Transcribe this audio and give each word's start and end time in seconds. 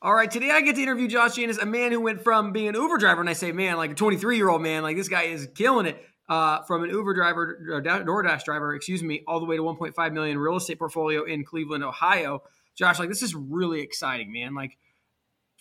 All 0.00 0.14
right, 0.14 0.30
today 0.30 0.50
I 0.52 0.60
get 0.60 0.76
to 0.76 0.82
interview 0.82 1.08
Josh 1.08 1.34
Janus, 1.34 1.58
a 1.58 1.66
man 1.66 1.90
who 1.90 2.00
went 2.00 2.22
from 2.22 2.52
being 2.52 2.68
an 2.68 2.76
Uber 2.76 2.98
driver, 2.98 3.20
and 3.20 3.28
I 3.28 3.32
say, 3.32 3.50
man, 3.50 3.76
like 3.76 3.90
a 3.90 3.94
23 3.94 4.36
year 4.36 4.48
old 4.48 4.62
man, 4.62 4.84
like 4.84 4.96
this 4.96 5.08
guy 5.08 5.22
is 5.22 5.48
killing 5.54 5.86
it. 5.86 6.04
Uh, 6.28 6.62
from 6.64 6.84
an 6.84 6.90
Uber 6.90 7.14
driver, 7.14 7.58
or 7.70 7.82
DoorDash 7.82 8.44
driver, 8.44 8.74
excuse 8.74 9.02
me, 9.02 9.24
all 9.26 9.40
the 9.40 9.46
way 9.46 9.56
to 9.56 9.62
1.5 9.62 10.12
million 10.12 10.38
real 10.38 10.56
estate 10.56 10.78
portfolio 10.78 11.24
in 11.24 11.42
Cleveland, 11.42 11.82
Ohio. 11.82 12.42
Josh, 12.76 12.98
like 12.98 13.08
this 13.08 13.22
is 13.22 13.34
really 13.34 13.80
exciting, 13.80 14.30
man. 14.30 14.54
Like 14.54 14.76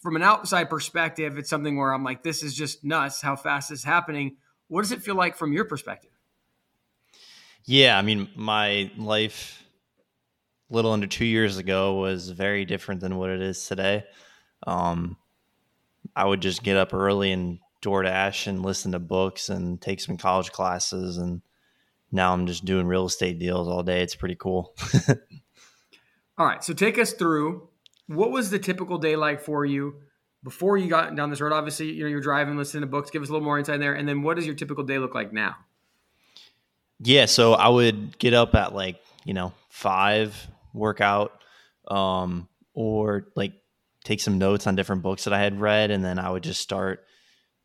from 0.04 0.18
an 0.18 0.24
outside 0.24 0.70
perspective, 0.70 1.38
it's 1.38 1.50
something 1.50 1.78
where 1.78 1.94
I'm 1.94 2.04
like, 2.04 2.22
this 2.22 2.44
is 2.44 2.54
just 2.54 2.84
nuts 2.84 3.22
how 3.22 3.38
fast 3.38 3.70
this 3.70 3.80
is 3.80 3.86
happening. 3.86 4.36
What 4.68 4.82
does 4.82 4.92
it 4.92 5.02
feel 5.02 5.16
like 5.16 5.38
from 5.38 5.54
your 5.54 5.64
perspective? 5.64 6.12
Yeah, 7.64 7.98
I 7.98 8.02
mean, 8.02 8.30
my 8.36 8.92
life 8.98 9.64
little 10.70 10.92
under 10.92 11.08
two 11.08 11.26
years 11.26 11.58
ago 11.58 11.96
was 11.96 12.30
very 12.30 12.66
different 12.66 13.00
than 13.00 13.16
what 13.16 13.30
it 13.30 13.42
is 13.42 13.66
today. 13.66 14.04
Um, 14.66 15.18
I 16.16 16.26
would 16.26 16.42
just 16.42 16.64
get 16.64 16.78
up 16.78 16.94
early 16.94 17.32
and 17.32 17.60
DoorDash 17.82 18.48
and 18.48 18.64
listen 18.64 18.92
to 18.94 19.00
books 19.00 19.50
and 19.50 19.80
take 19.80 20.00
some 20.00 20.18
college 20.18 20.52
classes. 20.52 21.18
And 21.18 21.42
now 22.12 22.34
I'm 22.34 22.48
just 22.48 22.66
doing 22.66 22.88
real 22.88 23.06
estate 23.06 23.40
deals 23.40 23.68
all 23.68 23.84
day. 23.84 24.02
It's 24.02 24.16
pretty 24.16 24.36
cool. 24.36 24.74
all 26.38 26.46
right. 26.46 26.64
So 26.64 26.74
take 26.74 26.98
us 26.98 27.14
through 27.14 27.70
what 28.08 28.32
was 28.32 28.50
the 28.50 28.60
typical 28.60 28.98
day 28.98 29.16
like 29.16 29.42
for 29.42 29.66
you 29.66 29.96
before 30.44 30.78
you 30.78 30.90
got 30.90 31.16
down 31.16 31.30
this 31.30 31.42
road? 31.42 31.54
Obviously, 31.54 31.92
you 31.92 32.04
know, 32.04 32.10
you're 32.10 32.22
driving, 32.22 32.58
listening 32.58 32.82
to 32.82 32.88
books. 32.88 33.12
Give 33.12 33.22
us 33.22 33.30
a 33.30 33.32
little 33.32 33.46
more 33.46 33.60
insight 33.60 33.80
there. 33.80 33.94
And 33.94 34.08
then 34.08 34.24
what 34.24 34.38
does 34.38 34.46
your 34.46 34.56
typical 34.56 34.84
day 34.84 34.98
look 34.98 35.14
like 35.14 35.32
now? 35.32 35.56
Yeah. 37.00 37.26
So 37.26 37.54
I 37.54 37.68
would 37.68 38.18
get 38.18 38.34
up 38.34 38.56
at 38.56 38.74
like, 38.74 39.00
you 39.24 39.34
know, 39.34 39.54
five, 39.70 40.48
work 40.74 41.02
out, 41.02 41.42
um, 41.90 42.48
or 42.74 43.28
like 43.36 43.54
take 44.08 44.22
some 44.22 44.38
notes 44.38 44.66
on 44.66 44.76
different 44.76 45.02
books 45.02 45.26
that 45.26 45.34
I 45.34 45.40
had 45.40 45.60
read, 45.60 45.92
and 45.92 46.04
then 46.04 46.18
I 46.18 46.30
would 46.30 46.44
just 46.44 46.62
start 46.62 47.06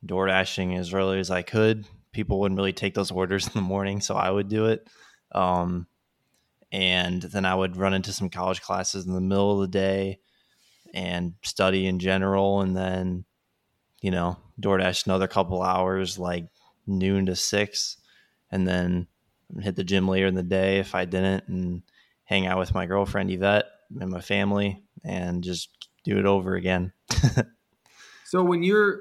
door 0.05 0.27
dashing 0.27 0.75
as 0.75 0.93
early 0.93 1.21
as 1.21 1.31
I 1.31 1.43
could. 1.43 1.87
People 2.13 2.41
wouldn't 2.41 2.59
really 2.59 2.73
take 2.73 2.95
those 2.95 3.13
orders 3.13 3.47
in 3.47 3.53
the 3.55 3.61
morning, 3.61 4.01
so 4.01 4.17
I 4.17 4.29
would 4.29 4.49
do 4.49 4.67
it. 4.67 4.89
Um, 5.31 5.87
and 6.73 7.23
then 7.23 7.45
I 7.45 7.55
would 7.55 7.77
run 7.77 7.95
into 7.95 8.13
some 8.13 8.29
college 8.29 8.61
classes 8.61 9.07
in 9.07 9.13
the 9.13 9.21
middle 9.21 9.53
of 9.55 9.61
the 9.61 9.79
day 9.79 10.19
and 10.93 11.35
study 11.43 11.87
in 11.87 12.01
general, 12.01 12.61
and 12.61 12.77
then 12.77 13.25
you 14.01 14.11
know 14.11 14.37
DoorDash 14.61 15.07
another 15.07 15.29
couple 15.29 15.63
hours, 15.63 16.19
like 16.19 16.49
noon 16.89 17.27
to 17.27 17.37
six, 17.37 17.99
and 18.51 18.67
then 18.67 19.07
hit 19.61 19.77
the 19.77 19.85
gym 19.85 20.09
later 20.09 20.27
in 20.27 20.35
the 20.35 20.43
day 20.43 20.79
if 20.79 20.97
I 20.97 21.05
didn't, 21.05 21.47
and 21.47 21.83
hang 22.25 22.47
out 22.47 22.59
with 22.59 22.75
my 22.75 22.87
girlfriend 22.87 23.31
Yvette 23.31 23.67
and 24.01 24.11
my 24.11 24.21
family, 24.21 24.83
and 25.05 25.45
just 25.45 25.69
do 26.05 26.19
it 26.19 26.27
over 26.27 26.55
again. 26.55 26.93
so 28.25 28.43
when 28.43 28.63
you're 28.63 29.01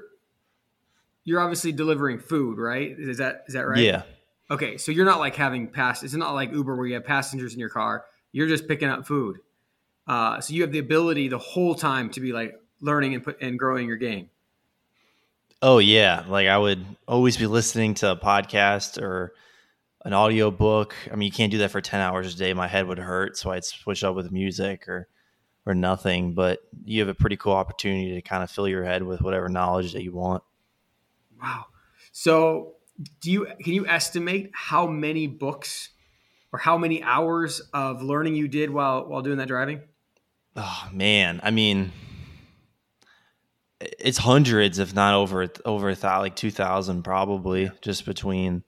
you're 1.24 1.40
obviously 1.40 1.72
delivering 1.72 2.18
food, 2.18 2.58
right? 2.58 2.94
Is 2.98 3.18
that 3.18 3.44
is 3.46 3.54
that 3.54 3.66
right? 3.66 3.78
Yeah. 3.78 4.02
Okay, 4.50 4.76
so 4.76 4.92
you're 4.92 5.06
not 5.06 5.18
like 5.18 5.36
having 5.36 5.68
pass. 5.68 6.02
It's 6.02 6.14
not 6.14 6.34
like 6.34 6.52
Uber 6.52 6.76
where 6.76 6.86
you 6.86 6.94
have 6.94 7.04
passengers 7.04 7.54
in 7.54 7.60
your 7.60 7.68
car. 7.68 8.04
You're 8.32 8.48
just 8.48 8.68
picking 8.68 8.88
up 8.88 9.06
food. 9.06 9.38
Uh, 10.06 10.40
so 10.40 10.52
you 10.52 10.62
have 10.62 10.72
the 10.72 10.78
ability 10.78 11.28
the 11.28 11.38
whole 11.38 11.74
time 11.74 12.10
to 12.10 12.20
be 12.20 12.32
like 12.32 12.54
learning 12.80 13.14
and 13.14 13.22
put 13.22 13.40
and 13.40 13.58
growing 13.58 13.86
your 13.86 13.96
game. 13.96 14.28
Oh 15.62 15.78
yeah, 15.78 16.24
like 16.28 16.48
I 16.48 16.58
would 16.58 16.84
always 17.06 17.36
be 17.36 17.46
listening 17.46 17.94
to 17.94 18.10
a 18.10 18.16
podcast 18.16 19.00
or 19.00 19.32
an 20.04 20.12
audio 20.12 20.50
book. 20.50 20.94
I 21.10 21.14
mean, 21.14 21.26
you 21.26 21.32
can't 21.32 21.52
do 21.52 21.58
that 21.58 21.70
for 21.70 21.80
ten 21.80 22.00
hours 22.00 22.34
a 22.34 22.36
day. 22.36 22.52
My 22.52 22.66
head 22.66 22.86
would 22.88 22.98
hurt, 22.98 23.36
so 23.36 23.52
I'd 23.52 23.64
switch 23.64 24.02
up 24.02 24.16
with 24.16 24.32
music 24.32 24.88
or 24.88 25.08
or 25.66 25.74
nothing, 25.74 26.34
but 26.34 26.60
you 26.84 27.00
have 27.00 27.08
a 27.08 27.14
pretty 27.14 27.36
cool 27.36 27.52
opportunity 27.52 28.14
to 28.14 28.22
kind 28.22 28.42
of 28.42 28.50
fill 28.50 28.68
your 28.68 28.84
head 28.84 29.02
with 29.02 29.20
whatever 29.20 29.48
knowledge 29.48 29.92
that 29.92 30.02
you 30.02 30.12
want. 30.12 30.42
Wow. 31.40 31.66
So, 32.12 32.74
do 33.20 33.30
you 33.30 33.46
can 33.60 33.72
you 33.72 33.86
estimate 33.86 34.50
how 34.52 34.86
many 34.86 35.26
books 35.26 35.90
or 36.52 36.58
how 36.58 36.76
many 36.76 37.02
hours 37.02 37.62
of 37.72 38.02
learning 38.02 38.34
you 38.34 38.48
did 38.48 38.70
while 38.70 39.06
while 39.06 39.22
doing 39.22 39.38
that 39.38 39.48
driving? 39.48 39.82
Oh 40.54 40.88
man, 40.92 41.40
I 41.42 41.50
mean, 41.50 41.92
it's 43.80 44.18
hundreds, 44.18 44.78
if 44.78 44.94
not 44.94 45.14
over 45.14 45.48
over 45.64 45.88
a 45.88 45.96
thousand, 45.96 46.22
like 46.22 46.36
two 46.36 46.50
thousand, 46.50 47.02
probably, 47.02 47.70
just 47.80 48.04
between 48.04 48.62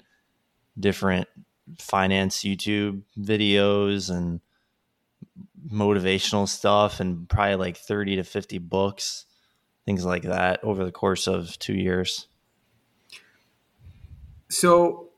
different 0.79 1.29
finance 1.79 2.39
YouTube 2.39 3.03
videos 3.19 4.11
and 4.11 4.41
motivational 5.71 6.49
stuff 6.49 7.01
and 7.01 7.29
probably 7.29 7.57
like 7.57 7.77
30 7.77 8.17
to 8.17 8.25
50 8.25 8.59
books, 8.59 9.27
things 9.87 10.05
like 10.05 10.23
that 10.23 10.63
over 10.63 10.85
the 10.85 10.93
course 10.93 11.27
of 11.27 11.59
two 11.59 11.75
years. 11.75 12.29
So 14.49 15.09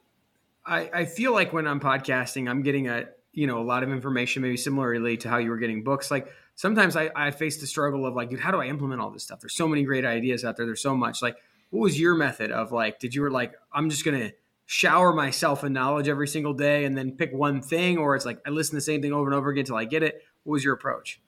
I, 0.65 0.91
I 0.93 1.05
feel 1.05 1.33
like 1.33 1.53
when 1.53 1.67
I'm 1.67 1.81
podcasting, 1.81 2.49
I'm 2.49 2.63
getting 2.63 2.89
a, 2.89 3.07
you 3.33 3.47
know, 3.47 3.59
a 3.59 3.65
lot 3.65 3.83
of 3.83 3.91
information, 3.91 4.43
maybe 4.43 4.57
similarly 4.57 5.17
to 5.19 5.29
how 5.29 5.39
you 5.39 5.51
were 5.51 5.59
getting 5.59 5.85
books. 5.85 6.11
Like 6.11 6.29
sometimes 6.55 6.97
I, 6.97 7.11
I 7.15 7.31
face 7.31 7.59
the 7.59 7.67
struggle 7.67 8.07
of 8.07 8.15
like, 8.15 8.31
dude, 8.31 8.41
how 8.41 8.51
do 8.51 8.61
I 8.61 8.67
implement 8.67 9.01
all 9.01 9.11
this 9.11 9.23
stuff? 9.23 9.41
There's 9.41 9.57
so 9.57 9.69
many 9.69 9.85
great 9.85 10.05
ideas 10.05 10.45
out 10.45 10.57
there. 10.57 10.67
There's 10.67 10.83
so 10.83 10.97
much 10.97 11.23
like, 11.23 11.37
what 11.71 11.81
was 11.81 12.01
your 12.01 12.15
method 12.15 12.51
of 12.51 12.73
like, 12.73 12.99
did 12.99 13.15
you 13.15 13.23
were 13.23 13.31
like, 13.31 13.55
I'm 13.73 13.91
just 13.91 14.05
going 14.05 14.19
to 14.19 14.33
shower 14.65 15.13
myself 15.13 15.65
in 15.65 15.73
knowledge 15.73 16.09
every 16.09 16.29
single 16.29 16.55
day 16.55 16.85
and 16.85 16.97
then 16.97 17.13
pick 17.13 17.33
one 17.33 17.61
thing? 17.61 17.99
Or 17.99 18.17
it's 18.17 18.25
like, 18.25 18.41
I 18.47 18.51
listen 18.51 18.71
to 18.73 18.77
the 18.77 18.83
same 18.83 19.03
thing 19.03 19.13
over 19.13 19.29
and 19.29 19.35
over 19.35 19.51
again 19.51 19.63
until 19.63 19.77
I 19.77 19.85
get 19.85 20.03
it. 20.03 20.23
What 20.47 20.53
was 20.53 20.65
your 20.65 20.75
approach? 20.75 21.21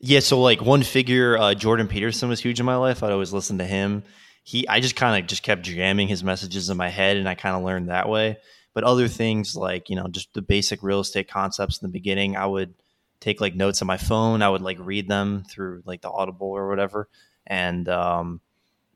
Yeah, 0.00 0.20
so 0.20 0.40
like 0.40 0.62
one 0.62 0.82
figure, 0.82 1.36
uh, 1.36 1.52
Jordan 1.52 1.86
Peterson 1.86 2.30
was 2.30 2.40
huge 2.40 2.58
in 2.58 2.64
my 2.64 2.76
life. 2.76 3.02
I'd 3.02 3.12
always 3.12 3.32
listen 3.32 3.58
to 3.58 3.66
him. 3.66 4.04
He, 4.42 4.66
I 4.66 4.80
just 4.80 4.96
kind 4.96 5.22
of 5.22 5.28
just 5.28 5.42
kept 5.42 5.62
jamming 5.62 6.08
his 6.08 6.24
messages 6.24 6.70
in 6.70 6.78
my 6.78 6.88
head, 6.88 7.18
and 7.18 7.28
I 7.28 7.34
kind 7.34 7.54
of 7.54 7.62
learned 7.62 7.90
that 7.90 8.08
way. 8.08 8.38
But 8.72 8.84
other 8.84 9.06
things 9.06 9.54
like 9.54 9.90
you 9.90 9.96
know 9.96 10.08
just 10.08 10.32
the 10.32 10.40
basic 10.40 10.82
real 10.82 11.00
estate 11.00 11.28
concepts 11.28 11.82
in 11.82 11.86
the 11.86 11.92
beginning, 11.92 12.36
I 12.36 12.46
would 12.46 12.72
take 13.20 13.42
like 13.42 13.54
notes 13.54 13.82
on 13.82 13.86
my 13.86 13.98
phone. 13.98 14.40
I 14.40 14.48
would 14.48 14.62
like 14.62 14.78
read 14.80 15.08
them 15.08 15.44
through 15.50 15.82
like 15.84 16.00
the 16.00 16.10
Audible 16.10 16.48
or 16.48 16.68
whatever, 16.68 17.10
and 17.46 17.86
um, 17.86 18.40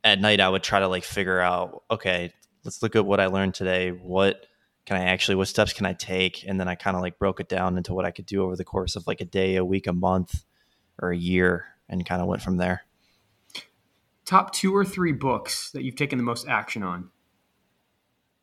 at 0.03 0.19
night 0.19 0.41
I 0.41 0.49
would 0.49 0.63
try 0.63 0.81
to 0.81 0.89
like 0.89 1.05
figure 1.05 1.41
out 1.41 1.83
okay, 1.91 2.33
let's 2.65 2.83
look 2.83 2.97
at 2.97 3.05
what 3.05 3.21
I 3.21 3.27
learned 3.27 3.55
today. 3.55 3.91
What 3.91 4.47
can 4.87 4.97
I 4.97 5.05
actually, 5.05 5.37
what 5.37 5.49
steps 5.49 5.73
can 5.73 5.87
I 5.87 5.93
take? 5.93 6.45
And 6.47 6.59
then 6.59 6.69
I 6.69 6.75
kind 6.75 6.97
of 6.97 7.03
like 7.03 7.19
broke 7.19 7.41
it 7.41 7.49
down 7.49 7.77
into 7.77 7.95
what 7.95 8.05
I 8.05 8.11
could 8.11 8.27
do 8.27 8.43
over 8.43 8.57
the 8.57 8.65
course 8.65 8.97
of 8.97 9.07
like 9.07 9.21
a 9.21 9.25
day, 9.25 9.57
a 9.57 9.65
week, 9.65 9.87
a 9.87 9.93
month, 9.93 10.45
or 11.01 11.11
a 11.11 11.17
year, 11.17 11.67
and 11.89 12.05
kind 12.05 12.21
of 12.21 12.29
went 12.29 12.43
from 12.43 12.57
there. 12.57 12.83
Top 14.25 14.53
two 14.53 14.75
or 14.75 14.85
three 14.85 15.13
books 15.13 15.71
that 15.73 15.83
you've 15.83 15.97
taken 15.97 16.19
the 16.19 16.25
most 16.25 16.47
action 16.49 16.83
on? 16.83 17.11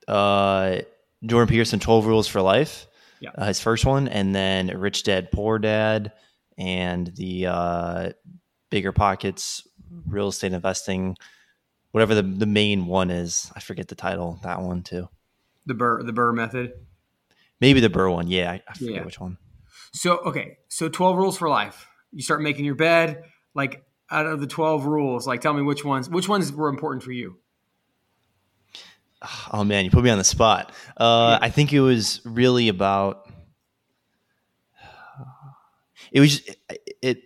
Uh, 0.07 0.79
Jordan 1.25 1.49
Peterson, 1.49 1.79
12 1.79 2.05
Rules 2.05 2.27
for 2.27 2.41
Life. 2.41 2.87
Yeah. 3.19 3.31
Uh, 3.35 3.45
his 3.47 3.59
first 3.59 3.85
one. 3.85 4.07
And 4.07 4.35
then 4.35 4.67
Rich 4.67 5.03
Dad, 5.03 5.31
Poor 5.31 5.59
Dad, 5.59 6.13
and 6.57 7.07
the 7.15 7.47
uh, 7.47 8.09
Bigger 8.69 8.91
Pockets, 8.91 9.67
Real 10.05 10.27
Estate 10.29 10.53
Investing, 10.53 11.17
whatever 11.91 12.15
the, 12.15 12.21
the 12.21 12.45
main 12.45 12.85
one 12.85 13.09
is. 13.09 13.51
I 13.55 13.59
forget 13.59 13.87
the 13.87 13.95
title, 13.95 14.39
that 14.43 14.61
one 14.61 14.83
too. 14.83 15.09
The 15.67 15.73
BRRRR 15.73 16.05
the 16.05 16.13
BRRRR 16.13 16.33
method. 16.33 16.73
Maybe 17.59 17.81
the 17.81 17.89
BRRRR 17.89 18.13
one. 18.13 18.27
Yeah, 18.27 18.51
I, 18.51 18.61
I 18.67 18.73
forget 18.73 18.95
yeah. 18.95 19.03
which 19.03 19.19
one. 19.19 19.37
So 19.93 20.17
okay, 20.19 20.57
so 20.69 20.89
twelve 20.89 21.17
rules 21.17 21.37
for 21.37 21.49
life. 21.49 21.87
You 22.11 22.21
start 22.21 22.41
making 22.41 22.65
your 22.65 22.75
bed. 22.75 23.23
Like 23.53 23.83
out 24.09 24.25
of 24.25 24.39
the 24.39 24.47
twelve 24.47 24.85
rules, 24.85 25.27
like 25.27 25.41
tell 25.41 25.53
me 25.53 25.61
which 25.61 25.83
ones 25.83 26.09
which 26.09 26.29
ones 26.29 26.51
were 26.53 26.69
important 26.69 27.03
for 27.03 27.11
you. 27.11 27.37
Oh 29.51 29.63
man, 29.63 29.83
you 29.83 29.91
put 29.91 30.03
me 30.03 30.09
on 30.09 30.17
the 30.17 30.23
spot. 30.23 30.71
Uh, 30.95 31.37
yeah. 31.39 31.45
I 31.45 31.49
think 31.49 31.73
it 31.73 31.81
was 31.81 32.21
really 32.23 32.69
about. 32.69 33.29
It 36.11 36.21
was 36.21 36.41
it, 36.69 36.97
it. 37.01 37.23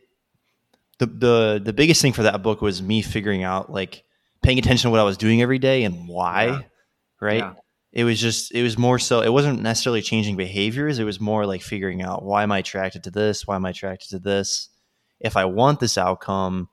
The 0.97 1.05
the 1.05 1.61
the 1.65 1.73
biggest 1.73 2.01
thing 2.01 2.13
for 2.13 2.23
that 2.23 2.41
book 2.41 2.61
was 2.61 2.81
me 2.81 3.01
figuring 3.01 3.43
out 3.43 3.71
like 3.71 4.03
paying 4.41 4.57
attention 4.57 4.87
to 4.87 4.91
what 4.91 4.99
I 4.99 5.03
was 5.03 5.17
doing 5.17 5.41
every 5.41 5.59
day 5.59 5.83
and 5.83 6.07
why, 6.07 6.45
yeah. 6.45 6.61
right? 7.19 7.37
Yeah 7.37 7.53
it 7.91 8.03
was 8.03 8.19
just 8.19 8.53
it 8.53 8.63
was 8.63 8.77
more 8.77 8.97
so 8.99 9.21
it 9.21 9.33
wasn't 9.33 9.61
necessarily 9.61 10.01
changing 10.01 10.37
behaviors 10.37 10.99
it 10.99 11.03
was 11.03 11.19
more 11.19 11.45
like 11.45 11.61
figuring 11.61 12.01
out 12.01 12.23
why 12.23 12.43
am 12.43 12.51
i 12.51 12.59
attracted 12.59 13.03
to 13.03 13.11
this? 13.11 13.45
Why 13.45 13.55
am 13.55 13.65
i 13.65 13.71
attracted 13.71 14.09
to 14.11 14.19
this? 14.19 14.69
If 15.19 15.37
i 15.37 15.45
want 15.45 15.79
this 15.79 15.97
outcome 15.97 16.69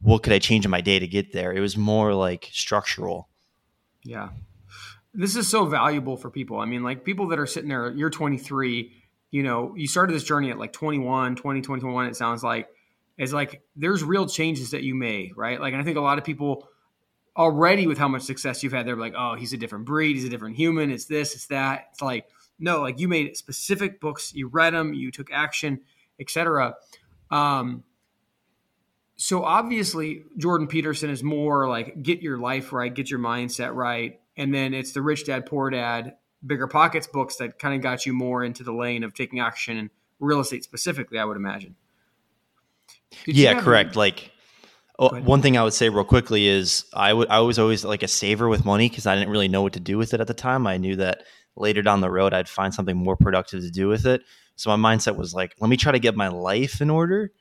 what 0.00 0.22
could 0.22 0.32
i 0.32 0.38
change 0.38 0.64
in 0.64 0.70
my 0.70 0.80
day 0.80 0.98
to 0.98 1.06
get 1.06 1.32
there? 1.32 1.52
It 1.52 1.60
was 1.60 1.76
more 1.76 2.14
like 2.14 2.50
structural. 2.52 3.28
Yeah. 4.02 4.30
This 5.14 5.34
is 5.36 5.48
so 5.48 5.64
valuable 5.64 6.16
for 6.16 6.30
people. 6.30 6.58
I 6.60 6.66
mean 6.66 6.82
like 6.82 7.04
people 7.04 7.28
that 7.28 7.38
are 7.38 7.46
sitting 7.46 7.68
there 7.68 7.90
you're 7.90 8.10
23 8.10 8.92
you 9.30 9.42
know 9.42 9.74
you 9.76 9.88
started 9.88 10.14
this 10.14 10.24
journey 10.24 10.50
at 10.50 10.58
like 10.58 10.72
21 10.72 11.36
20 11.36 11.62
21 11.62 12.06
it 12.06 12.16
sounds 12.16 12.42
like. 12.42 12.68
It's 13.16 13.32
like 13.32 13.62
there's 13.76 14.02
real 14.02 14.26
changes 14.26 14.72
that 14.72 14.82
you 14.82 14.94
made 14.94 15.32
right? 15.36 15.60
Like 15.60 15.74
i 15.74 15.82
think 15.82 15.96
a 15.96 16.00
lot 16.00 16.18
of 16.18 16.24
people 16.24 16.68
already 17.36 17.86
with 17.86 17.98
how 17.98 18.08
much 18.08 18.22
success 18.22 18.62
you've 18.62 18.72
had, 18.72 18.86
they're 18.86 18.96
like, 18.96 19.14
oh, 19.16 19.34
he's 19.34 19.52
a 19.52 19.56
different 19.56 19.84
breed, 19.84 20.14
he's 20.14 20.24
a 20.24 20.28
different 20.28 20.56
human, 20.56 20.90
it's 20.90 21.06
this, 21.06 21.34
it's 21.34 21.46
that. 21.46 21.88
It's 21.92 22.02
like, 22.02 22.28
no, 22.58 22.80
like 22.80 23.00
you 23.00 23.08
made 23.08 23.36
specific 23.36 24.00
books, 24.00 24.32
you 24.34 24.48
read 24.48 24.74
them, 24.74 24.94
you 24.94 25.10
took 25.10 25.32
action, 25.32 25.80
etc. 26.20 26.74
Um, 27.30 27.82
so 29.16 29.44
obviously 29.44 30.24
Jordan 30.36 30.66
Peterson 30.66 31.10
is 31.10 31.22
more 31.22 31.68
like 31.68 32.02
get 32.02 32.22
your 32.22 32.38
life 32.38 32.72
right, 32.72 32.92
get 32.92 33.10
your 33.10 33.20
mindset 33.20 33.74
right, 33.74 34.20
and 34.36 34.54
then 34.54 34.74
it's 34.74 34.92
the 34.92 35.02
Rich 35.02 35.26
Dad 35.26 35.46
Poor 35.46 35.70
Dad, 35.70 36.14
Bigger 36.46 36.66
Pockets 36.66 37.06
books 37.06 37.36
that 37.36 37.58
kind 37.58 37.74
of 37.74 37.80
got 37.80 38.06
you 38.06 38.12
more 38.12 38.44
into 38.44 38.62
the 38.62 38.72
lane 38.72 39.02
of 39.02 39.14
taking 39.14 39.40
action 39.40 39.76
and 39.76 39.90
real 40.20 40.40
estate 40.40 40.62
specifically. 40.64 41.18
I 41.18 41.24
would 41.24 41.36
imagine. 41.36 41.74
Did 43.24 43.36
yeah, 43.36 43.60
correct. 43.60 43.90
Any- 43.90 43.98
like. 43.98 44.30
Oh, 44.98 45.20
one 45.20 45.42
thing 45.42 45.56
I 45.56 45.64
would 45.64 45.72
say 45.72 45.88
real 45.88 46.04
quickly 46.04 46.46
is 46.46 46.84
I, 46.94 47.08
w- 47.08 47.26
I 47.28 47.40
was 47.40 47.58
always 47.58 47.84
like 47.84 48.04
a 48.04 48.08
saver 48.08 48.48
with 48.48 48.64
money 48.64 48.88
because 48.88 49.06
I 49.06 49.16
didn't 49.16 49.30
really 49.30 49.48
know 49.48 49.62
what 49.62 49.72
to 49.72 49.80
do 49.80 49.98
with 49.98 50.14
it 50.14 50.20
at 50.20 50.28
the 50.28 50.34
time. 50.34 50.68
I 50.68 50.76
knew 50.76 50.94
that 50.96 51.24
later 51.56 51.82
down 51.82 52.00
the 52.00 52.10
road 52.10 52.32
I'd 52.32 52.48
find 52.48 52.72
something 52.72 52.96
more 52.96 53.16
productive 53.16 53.60
to 53.62 53.70
do 53.70 53.88
with 53.88 54.06
it. 54.06 54.22
So 54.56 54.76
my 54.76 54.94
mindset 54.94 55.16
was 55.16 55.34
like, 55.34 55.54
let 55.60 55.68
me 55.68 55.76
try 55.76 55.90
to 55.90 55.98
get 55.98 56.14
my 56.14 56.28
life 56.28 56.80
in 56.80 56.90
order. 56.90 57.32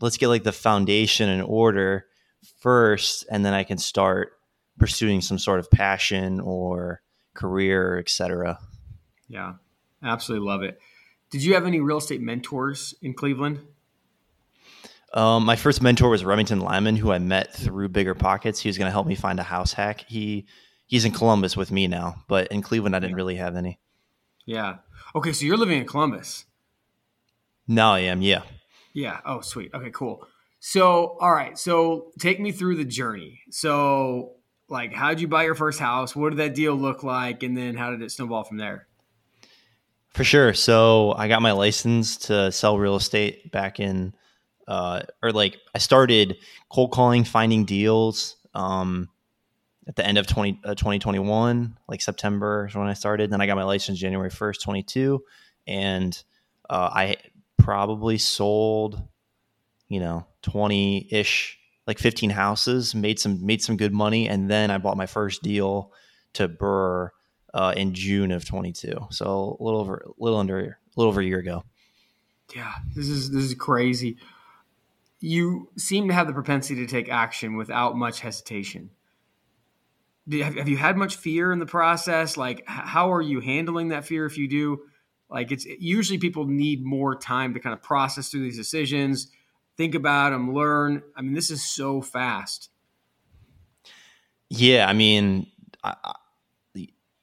Let's 0.00 0.16
get 0.16 0.28
like 0.28 0.44
the 0.44 0.52
foundation 0.52 1.28
in 1.28 1.42
order 1.42 2.06
first, 2.60 3.26
and 3.30 3.44
then 3.44 3.54
I 3.54 3.64
can 3.64 3.78
start 3.78 4.32
pursuing 4.78 5.20
some 5.20 5.38
sort 5.38 5.60
of 5.60 5.70
passion 5.70 6.40
or 6.40 7.02
career, 7.34 7.98
etc. 7.98 8.58
Yeah, 9.28 9.54
absolutely 10.02 10.46
love 10.46 10.62
it. 10.62 10.78
Did 11.30 11.42
you 11.44 11.54
have 11.54 11.66
any 11.66 11.80
real 11.80 11.98
estate 11.98 12.20
mentors 12.20 12.94
in 13.02 13.14
Cleveland? 13.14 13.60
Um, 15.14 15.44
my 15.44 15.54
first 15.54 15.80
mentor 15.80 16.10
was 16.10 16.24
Remington 16.24 16.60
Lyman, 16.60 16.96
who 16.96 17.12
I 17.12 17.18
met 17.18 17.54
through 17.54 17.88
Bigger 17.90 18.16
Pockets. 18.16 18.60
He 18.60 18.68
was 18.68 18.76
going 18.76 18.88
to 18.88 18.92
help 18.92 19.06
me 19.06 19.14
find 19.14 19.38
a 19.38 19.44
house 19.44 19.72
hack. 19.72 20.04
He 20.08 20.46
he's 20.86 21.04
in 21.04 21.12
Columbus 21.12 21.56
with 21.56 21.70
me 21.70 21.86
now, 21.86 22.16
but 22.28 22.48
in 22.48 22.62
Cleveland, 22.62 22.96
I 22.96 22.98
didn't 22.98 23.16
really 23.16 23.36
have 23.36 23.56
any. 23.56 23.78
Yeah. 24.44 24.78
Okay, 25.14 25.32
so 25.32 25.46
you're 25.46 25.56
living 25.56 25.80
in 25.80 25.86
Columbus. 25.86 26.44
Now 27.68 27.94
I 27.94 28.00
am. 28.00 28.22
Yeah. 28.22 28.42
Yeah. 28.92 29.20
Oh, 29.24 29.40
sweet. 29.40 29.72
Okay, 29.72 29.90
cool. 29.90 30.26
So, 30.60 31.16
all 31.20 31.32
right. 31.32 31.58
So, 31.58 32.12
take 32.18 32.40
me 32.40 32.52
through 32.52 32.76
the 32.76 32.84
journey. 32.84 33.40
So, 33.50 34.32
like, 34.68 34.92
how 34.92 35.10
did 35.10 35.20
you 35.20 35.28
buy 35.28 35.44
your 35.44 35.54
first 35.54 35.78
house? 35.78 36.16
What 36.16 36.30
did 36.30 36.38
that 36.38 36.54
deal 36.54 36.74
look 36.74 37.02
like? 37.02 37.42
And 37.42 37.56
then 37.56 37.76
how 37.76 37.90
did 37.90 38.02
it 38.02 38.10
snowball 38.10 38.44
from 38.44 38.56
there? 38.56 38.86
For 40.10 40.24
sure. 40.24 40.54
So, 40.54 41.12
I 41.16 41.28
got 41.28 41.42
my 41.42 41.52
license 41.52 42.16
to 42.28 42.50
sell 42.50 42.78
real 42.78 42.96
estate 42.96 43.52
back 43.52 43.78
in, 43.78 44.14
uh, 44.66 45.02
or 45.22 45.32
like, 45.32 45.58
I 45.74 45.78
started 45.78 46.36
cold 46.70 46.92
calling, 46.92 47.24
finding 47.24 47.64
deals. 47.64 48.36
Um, 48.54 49.08
at 49.86 49.96
the 49.96 50.06
end 50.06 50.18
of 50.18 50.26
20, 50.26 50.60
uh, 50.64 50.74
2021, 50.74 51.76
like 51.88 52.00
September 52.00 52.66
is 52.66 52.74
when 52.74 52.86
I 52.86 52.94
started. 52.94 53.30
Then 53.30 53.40
I 53.40 53.46
got 53.46 53.56
my 53.56 53.64
license 53.64 53.98
January 53.98 54.30
1st, 54.30 54.62
22. 54.62 55.22
And 55.66 56.22
uh, 56.70 56.90
I 56.92 57.16
probably 57.58 58.18
sold, 58.18 59.02
you 59.88 60.00
know, 60.00 60.26
20 60.42 61.08
ish, 61.10 61.58
like 61.86 61.98
15 61.98 62.30
houses, 62.30 62.94
made 62.94 63.18
some, 63.18 63.44
made 63.44 63.62
some 63.62 63.76
good 63.76 63.92
money. 63.92 64.28
And 64.28 64.50
then 64.50 64.70
I 64.70 64.78
bought 64.78 64.96
my 64.96 65.06
first 65.06 65.42
deal 65.42 65.92
to 66.34 66.48
BRRRR 66.48 67.10
uh, 67.52 67.74
in 67.76 67.94
June 67.94 68.32
of 68.32 68.44
22. 68.44 69.08
So 69.10 69.56
a 69.60 69.62
little 69.62 69.80
over, 69.80 70.06
a 70.18 70.22
little 70.22 70.38
under, 70.38 70.58
a 70.60 70.76
little 70.96 71.10
over 71.10 71.20
a 71.20 71.24
year 71.24 71.38
ago. 71.38 71.62
Yeah, 72.54 72.72
this 72.94 73.08
is, 73.08 73.30
this 73.30 73.44
is 73.44 73.54
crazy. 73.54 74.16
You 75.24 75.70
seem 75.76 76.08
to 76.08 76.14
have 76.14 76.26
the 76.26 76.32
propensity 76.32 76.84
to 76.84 76.90
take 76.90 77.08
action 77.08 77.56
without 77.56 77.96
much 77.96 78.20
hesitation 78.20 78.90
have 80.32 80.68
you 80.68 80.76
had 80.76 80.96
much 80.96 81.16
fear 81.16 81.52
in 81.52 81.58
the 81.58 81.66
process? 81.66 82.36
Like, 82.36 82.64
how 82.66 83.12
are 83.12 83.20
you 83.20 83.40
handling 83.40 83.88
that 83.88 84.06
fear 84.06 84.24
if 84.24 84.38
you 84.38 84.48
do? 84.48 84.82
Like, 85.28 85.52
it's 85.52 85.66
usually 85.66 86.18
people 86.18 86.46
need 86.46 86.84
more 86.84 87.14
time 87.14 87.54
to 87.54 87.60
kind 87.60 87.74
of 87.74 87.82
process 87.82 88.30
through 88.30 88.42
these 88.42 88.56
decisions, 88.56 89.30
think 89.76 89.94
about 89.94 90.30
them, 90.30 90.54
learn. 90.54 91.02
I 91.16 91.22
mean, 91.22 91.34
this 91.34 91.50
is 91.50 91.62
so 91.62 92.00
fast. 92.00 92.70
Yeah, 94.48 94.88
I 94.88 94.92
mean, 94.92 95.46
I, 95.82 96.14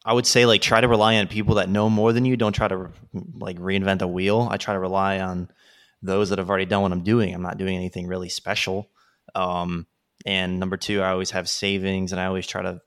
I 0.03 0.13
would 0.13 0.25
say 0.25 0.45
like 0.45 0.61
try 0.61 0.81
to 0.81 0.87
rely 0.87 1.15
on 1.17 1.27
people 1.27 1.55
that 1.55 1.69
know 1.69 1.89
more 1.89 2.11
than 2.11 2.25
you. 2.25 2.35
Don't 2.35 2.53
try 2.53 2.67
to 2.67 2.89
like 3.37 3.57
reinvent 3.57 3.99
the 3.99 4.07
wheel. 4.07 4.47
I 4.51 4.57
try 4.57 4.73
to 4.73 4.79
rely 4.79 5.19
on 5.19 5.49
those 6.01 6.29
that 6.29 6.39
have 6.39 6.49
already 6.49 6.65
done 6.65 6.81
what 6.81 6.91
I'm 6.91 7.03
doing. 7.03 7.33
I'm 7.33 7.41
not 7.41 7.57
doing 7.57 7.75
anything 7.75 8.07
really 8.07 8.29
special. 8.29 8.89
Um, 9.35 9.87
and 10.25 10.59
number 10.59 10.77
two, 10.77 11.01
I 11.01 11.09
always 11.09 11.31
have 11.31 11.49
savings, 11.49 12.11
and 12.11 12.21
I 12.21 12.25
always 12.25 12.47
try 12.47 12.61
to 12.61 12.81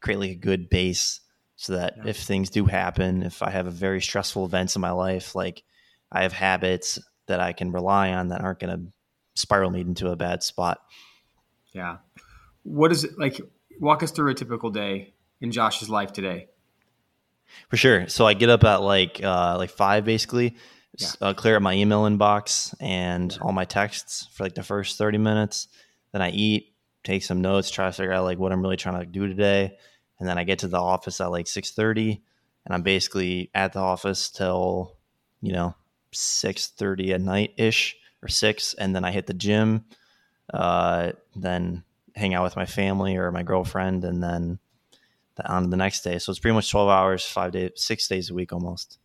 create 0.00 0.18
like 0.18 0.30
a 0.30 0.34
good 0.36 0.70
base 0.70 1.20
so 1.56 1.74
that 1.74 1.94
yeah. 1.98 2.04
if 2.06 2.16
things 2.16 2.48
do 2.48 2.64
happen, 2.64 3.22
if 3.22 3.42
I 3.42 3.50
have 3.50 3.66
a 3.66 3.70
very 3.70 4.00
stressful 4.00 4.46
events 4.46 4.76
in 4.76 4.80
my 4.80 4.92
life, 4.92 5.34
like 5.34 5.62
I 6.10 6.22
have 6.22 6.32
habits 6.32 6.98
that 7.26 7.40
I 7.40 7.52
can 7.52 7.70
rely 7.70 8.12
on 8.12 8.28
that 8.28 8.40
aren't 8.40 8.60
going 8.60 8.76
to 8.76 8.92
spiral 9.34 9.70
me 9.70 9.82
into 9.82 10.10
a 10.10 10.16
bad 10.16 10.42
spot. 10.42 10.80
Yeah. 11.72 11.98
What 12.62 12.92
is 12.92 13.04
it 13.04 13.18
like? 13.18 13.40
Walk 13.78 14.02
us 14.02 14.10
through 14.10 14.30
a 14.30 14.34
typical 14.34 14.70
day 14.70 15.14
in 15.40 15.52
Josh's 15.52 15.88
life 15.88 16.12
today. 16.12 16.48
For 17.68 17.76
sure. 17.76 18.08
So 18.08 18.26
I 18.26 18.34
get 18.34 18.48
up 18.48 18.64
at 18.64 18.82
like 18.82 19.22
uh, 19.22 19.56
like 19.58 19.70
five 19.70 20.04
basically, 20.04 20.56
yeah. 20.98 21.08
uh, 21.20 21.34
clear 21.34 21.56
up 21.56 21.62
my 21.62 21.74
email 21.74 22.02
inbox 22.02 22.74
and 22.80 23.36
all 23.40 23.52
my 23.52 23.64
texts 23.64 24.28
for 24.32 24.44
like 24.44 24.54
the 24.54 24.62
first 24.62 24.98
thirty 24.98 25.18
minutes. 25.18 25.68
Then 26.12 26.22
I 26.22 26.30
eat, 26.30 26.72
take 27.04 27.22
some 27.22 27.40
notes, 27.40 27.70
try 27.70 27.86
to 27.86 27.92
figure 27.92 28.12
out 28.12 28.24
like 28.24 28.38
what 28.38 28.52
I'm 28.52 28.62
really 28.62 28.76
trying 28.76 29.00
to 29.00 29.06
do 29.06 29.26
today 29.26 29.76
and 30.20 30.28
then 30.28 30.38
I 30.38 30.44
get 30.44 30.60
to 30.60 30.68
the 30.68 30.80
office 30.80 31.20
at 31.20 31.30
like 31.30 31.48
six 31.48 31.72
thirty, 31.72 32.22
and 32.64 32.74
I'm 32.74 32.82
basically 32.82 33.50
at 33.54 33.72
the 33.72 33.80
office 33.80 34.30
till 34.30 34.96
you 35.40 35.52
know 35.52 35.74
six 36.12 36.68
thirty 36.68 37.12
at 37.12 37.22
night 37.22 37.54
ish 37.56 37.96
or 38.22 38.28
six, 38.28 38.74
and 38.74 38.94
then 38.94 39.04
I 39.04 39.10
hit 39.10 39.26
the 39.26 39.34
gym, 39.34 39.86
uh, 40.52 41.12
then 41.34 41.82
hang 42.14 42.34
out 42.34 42.44
with 42.44 42.56
my 42.56 42.66
family 42.66 43.16
or 43.16 43.32
my 43.32 43.42
girlfriend, 43.42 44.04
and 44.04 44.22
then 44.22 44.58
on 45.46 45.70
the 45.70 45.76
next 45.78 46.02
day. 46.02 46.18
So 46.18 46.30
it's 46.30 46.38
pretty 46.38 46.54
much 46.54 46.70
twelve 46.70 46.90
hours, 46.90 47.24
five 47.24 47.52
days, 47.52 47.72
six 47.76 48.06
days 48.06 48.30
a 48.30 48.34
week 48.34 48.52
almost. 48.52 48.98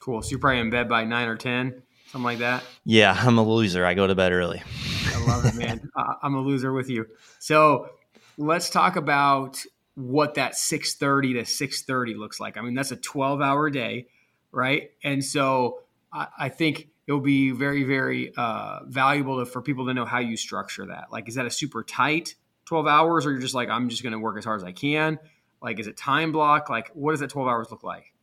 Cool. 0.00 0.22
So 0.22 0.30
you're 0.30 0.38
probably 0.38 0.60
in 0.60 0.70
bed 0.70 0.88
by 0.88 1.04
nine 1.04 1.28
or 1.28 1.36
ten, 1.36 1.82
something 2.10 2.24
like 2.24 2.38
that. 2.38 2.64
Yeah, 2.84 3.16
I'm 3.16 3.38
a 3.38 3.42
loser. 3.42 3.84
I 3.84 3.94
go 3.94 4.06
to 4.06 4.14
bed 4.14 4.32
early. 4.32 4.62
I 5.06 5.26
love 5.26 5.44
it, 5.44 5.54
man. 5.54 5.88
I'm 6.22 6.34
a 6.34 6.40
loser 6.40 6.72
with 6.72 6.88
you. 6.88 7.06
So 7.38 7.90
let's 8.38 8.70
talk 8.70 8.96
about 8.96 9.62
what 9.94 10.34
that 10.34 10.52
6:30 10.52 11.34
to 11.34 11.42
6:30 11.42 12.16
looks 12.16 12.40
like. 12.40 12.56
I 12.56 12.62
mean, 12.62 12.74
that's 12.74 12.92
a 12.92 12.96
12-hour 12.96 13.70
day, 13.70 14.06
right? 14.52 14.90
And 15.04 15.24
so 15.24 15.82
I, 16.12 16.28
I 16.38 16.48
think 16.48 16.88
it 17.06 17.12
will 17.12 17.20
be 17.20 17.50
very, 17.50 17.82
very 17.84 18.32
uh, 18.36 18.80
valuable 18.86 19.40
to, 19.40 19.46
for 19.46 19.60
people 19.60 19.86
to 19.86 19.94
know 19.94 20.04
how 20.04 20.20
you 20.20 20.36
structure 20.36 20.86
that. 20.86 21.12
Like, 21.12 21.28
is 21.28 21.34
that 21.34 21.44
a 21.44 21.50
super 21.50 21.82
tight 21.82 22.36
12 22.66 22.86
hours, 22.86 23.26
or 23.26 23.32
you're 23.32 23.40
just 23.40 23.54
like, 23.54 23.68
I'm 23.68 23.88
just 23.88 24.02
going 24.02 24.12
to 24.12 24.18
work 24.18 24.38
as 24.38 24.44
hard 24.44 24.60
as 24.60 24.64
I 24.64 24.72
can? 24.72 25.18
Like, 25.60 25.78
is 25.78 25.86
it 25.86 25.96
time 25.96 26.32
block? 26.32 26.70
Like, 26.70 26.90
what 26.94 27.10
does 27.10 27.20
that 27.20 27.30
12 27.30 27.48
hours 27.48 27.68
look 27.70 27.82
like? 27.82 28.14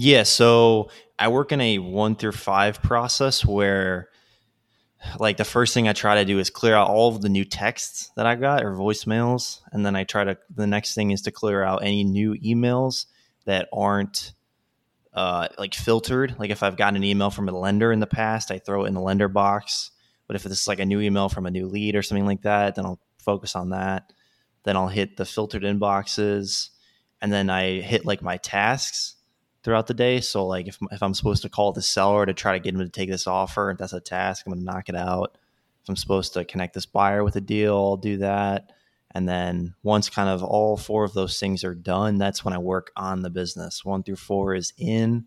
Yeah, 0.00 0.22
so 0.22 0.90
I 1.18 1.26
work 1.26 1.50
in 1.50 1.60
a 1.60 1.78
one 1.78 2.14
through 2.14 2.30
five 2.30 2.80
process 2.80 3.44
where 3.44 4.10
like 5.18 5.38
the 5.38 5.44
first 5.44 5.74
thing 5.74 5.88
I 5.88 5.92
try 5.92 6.14
to 6.14 6.24
do 6.24 6.38
is 6.38 6.50
clear 6.50 6.76
out 6.76 6.88
all 6.88 7.08
of 7.08 7.20
the 7.20 7.28
new 7.28 7.44
texts 7.44 8.12
that 8.14 8.24
I 8.24 8.36
got 8.36 8.64
or 8.64 8.74
voicemails. 8.74 9.60
And 9.72 9.84
then 9.84 9.96
I 9.96 10.04
try 10.04 10.22
to, 10.22 10.38
the 10.54 10.68
next 10.68 10.94
thing 10.94 11.10
is 11.10 11.22
to 11.22 11.32
clear 11.32 11.64
out 11.64 11.82
any 11.82 12.04
new 12.04 12.34
emails 12.34 13.06
that 13.44 13.68
aren't 13.72 14.34
uh, 15.14 15.48
like 15.58 15.74
filtered. 15.74 16.36
Like 16.38 16.50
if 16.50 16.62
I've 16.62 16.76
gotten 16.76 16.96
an 16.96 17.02
email 17.02 17.30
from 17.30 17.48
a 17.48 17.58
lender 17.58 17.90
in 17.90 17.98
the 17.98 18.06
past, 18.06 18.52
I 18.52 18.60
throw 18.60 18.84
it 18.84 18.88
in 18.88 18.94
the 18.94 19.00
lender 19.00 19.28
box. 19.28 19.90
But 20.28 20.36
if 20.36 20.46
it's 20.46 20.68
like 20.68 20.78
a 20.78 20.86
new 20.86 21.00
email 21.00 21.28
from 21.28 21.46
a 21.46 21.50
new 21.50 21.66
lead 21.66 21.96
or 21.96 22.04
something 22.04 22.26
like 22.26 22.42
that, 22.42 22.76
then 22.76 22.84
I'll 22.86 23.00
focus 23.18 23.56
on 23.56 23.70
that. 23.70 24.12
Then 24.62 24.76
I'll 24.76 24.86
hit 24.86 25.16
the 25.16 25.24
filtered 25.24 25.64
inboxes. 25.64 26.70
And 27.20 27.32
then 27.32 27.50
I 27.50 27.80
hit 27.80 28.06
like 28.06 28.22
my 28.22 28.36
tasks 28.36 29.16
throughout 29.62 29.86
the 29.86 29.94
day. 29.94 30.20
So 30.20 30.46
like 30.46 30.68
if 30.68 30.78
if 30.90 31.02
I'm 31.02 31.14
supposed 31.14 31.42
to 31.42 31.48
call 31.48 31.72
the 31.72 31.82
seller 31.82 32.26
to 32.26 32.34
try 32.34 32.52
to 32.52 32.60
get 32.60 32.74
him 32.74 32.80
to 32.80 32.88
take 32.88 33.10
this 33.10 33.26
offer, 33.26 33.70
if 33.70 33.78
that's 33.78 33.92
a 33.92 34.00
task, 34.00 34.44
I'm 34.46 34.52
going 34.52 34.64
to 34.64 34.72
knock 34.72 34.88
it 34.88 34.96
out. 34.96 35.36
If 35.82 35.88
I'm 35.88 35.96
supposed 35.96 36.34
to 36.34 36.44
connect 36.44 36.74
this 36.74 36.86
buyer 36.86 37.24
with 37.24 37.36
a 37.36 37.40
deal, 37.40 37.74
I'll 37.74 37.96
do 37.96 38.18
that. 38.18 38.72
And 39.12 39.28
then 39.28 39.74
once 39.82 40.10
kind 40.10 40.28
of 40.28 40.42
all 40.42 40.76
four 40.76 41.04
of 41.04 41.14
those 41.14 41.40
things 41.40 41.64
are 41.64 41.74
done, 41.74 42.18
that's 42.18 42.44
when 42.44 42.54
I 42.54 42.58
work 42.58 42.92
on 42.94 43.22
the 43.22 43.30
business. 43.30 43.84
One 43.84 44.02
through 44.02 44.16
four 44.16 44.54
is 44.54 44.72
in, 44.76 45.24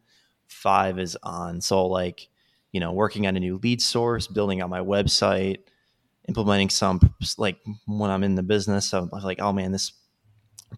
five 0.48 1.00
is 1.00 1.18
on. 1.24 1.62
So 1.62 1.88
like, 1.88 2.28
you 2.72 2.80
know, 2.80 2.94
working 2.94 3.26
on 3.26 3.36
a 3.36 3.40
new 3.40 3.58
lead 3.58 3.82
source, 3.82 4.28
building 4.28 4.62
out 4.62 4.70
my 4.70 4.82
website, 4.82 5.58
implementing 6.28 6.70
some 6.70 7.14
like 7.38 7.58
when 7.88 8.12
I'm 8.12 8.24
in 8.24 8.36
the 8.36 8.44
business, 8.44 8.94
I'm 8.94 9.10
like, 9.10 9.42
oh 9.42 9.52
man, 9.52 9.72
this 9.72 9.94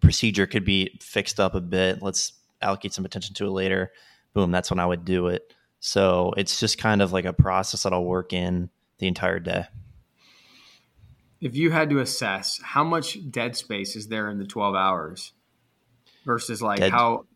procedure 0.00 0.46
could 0.46 0.64
be 0.64 0.98
fixed 1.00 1.38
up 1.38 1.54
a 1.54 1.60
bit. 1.60 2.02
Let's 2.02 2.32
allocate 2.64 2.92
some 2.92 3.04
attention 3.04 3.34
to 3.34 3.46
it 3.46 3.50
later, 3.50 3.92
boom, 4.32 4.50
that's 4.50 4.70
when 4.70 4.80
I 4.80 4.86
would 4.86 5.04
do 5.04 5.28
it. 5.28 5.52
So 5.80 6.32
it's 6.36 6.58
just 6.60 6.78
kind 6.78 7.02
of 7.02 7.12
like 7.12 7.24
a 7.24 7.32
process 7.32 7.82
that 7.82 7.92
I'll 7.92 8.04
work 8.04 8.32
in 8.32 8.70
the 8.98 9.06
entire 9.06 9.38
day. 9.38 9.66
If 11.40 11.56
you 11.56 11.70
had 11.70 11.90
to 11.90 12.00
assess 12.00 12.58
how 12.62 12.84
much 12.84 13.18
dead 13.30 13.54
space 13.54 13.96
is 13.96 14.08
there 14.08 14.30
in 14.30 14.38
the 14.38 14.46
12 14.46 14.74
hours 14.74 15.32
versus 16.24 16.62
like 16.62 16.78
dead. 16.78 16.90
how, 16.90 17.26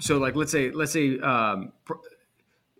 so 0.00 0.18
like 0.18 0.36
let's 0.36 0.52
say, 0.52 0.70
let's 0.70 0.92
say, 0.92 1.18
um, 1.18 1.72
pr- 1.84 1.94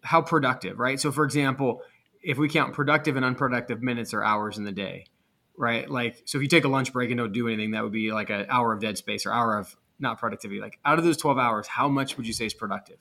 how 0.03 0.21
productive, 0.21 0.79
right? 0.79 1.01
So 1.01 1.11
for 1.11 1.25
example, 1.25 1.83
if 2.23 2.37
we 2.37 2.49
count 2.49 2.75
productive 2.75 3.17
and 3.17 3.25
unproductive 3.25 3.83
minutes 3.83 4.13
or 4.13 4.23
hours 4.23 4.59
in 4.59 4.65
the 4.65 4.73
day, 4.73 5.07
right? 5.57 5.89
Like, 5.91 6.23
so 6.25 6.39
if 6.39 6.43
you 6.43 6.49
take 6.49 6.65
a 6.65 6.69
lunch 6.69 6.93
break 6.93 7.11
and 7.11 7.19
don't 7.19 7.33
do 7.33 7.49
anything, 7.49 7.73
that 7.73 7.83
would 7.83 7.93
be 7.93 8.13
like 8.13 8.31
an 8.31 8.47
hour 8.49 8.73
of 8.73 8.81
dead 8.81 8.99
space 8.99 9.27
or 9.27 9.33
hour 9.33 9.59
of 9.59 9.75
not 9.99 10.19
productivity. 10.19 10.61
Like, 10.61 10.79
out 10.85 10.99
of 10.99 11.05
those 11.05 11.17
12 11.17 11.39
hours, 11.39 11.67
how 11.67 11.89
much 11.89 12.17
would 12.17 12.27
you 12.27 12.33
say 12.33 12.47
is 12.47 12.55
productive? 12.55 12.99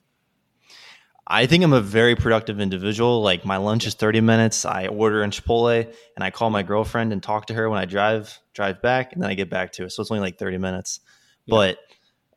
I 1.30 1.46
think 1.46 1.64
I'm 1.64 1.74
a 1.74 1.82
very 1.82 2.16
productive 2.16 2.62
individual. 2.62 3.22
Like 3.22 3.44
my 3.44 3.58
lunch 3.58 3.86
is 3.86 3.96
30 3.96 4.22
minutes. 4.22 4.64
I 4.64 4.88
order 4.88 5.24
in 5.24 5.32
Chipotle 5.32 5.94
and 6.16 6.24
I 6.24 6.32
call 6.32 6.50
my 6.50 6.64
girlfriend 6.64 7.12
and 7.12 7.22
talk 7.22 7.48
to 7.48 7.54
her 7.54 7.70
when 7.70 7.80
I 7.80 7.86
drive 7.86 8.40
drive 8.54 8.82
back 8.82 9.12
and 9.12 9.22
then 9.22 9.30
I 9.30 9.34
get 9.34 9.50
back 9.50 9.74
to 9.74 9.84
it. 9.84 9.92
So 9.92 10.02
it's 10.02 10.10
only 10.10 10.22
like 10.22 10.40
30 10.40 10.58
minutes. 10.58 11.02
Yeah. 11.46 11.52
But 11.52 11.80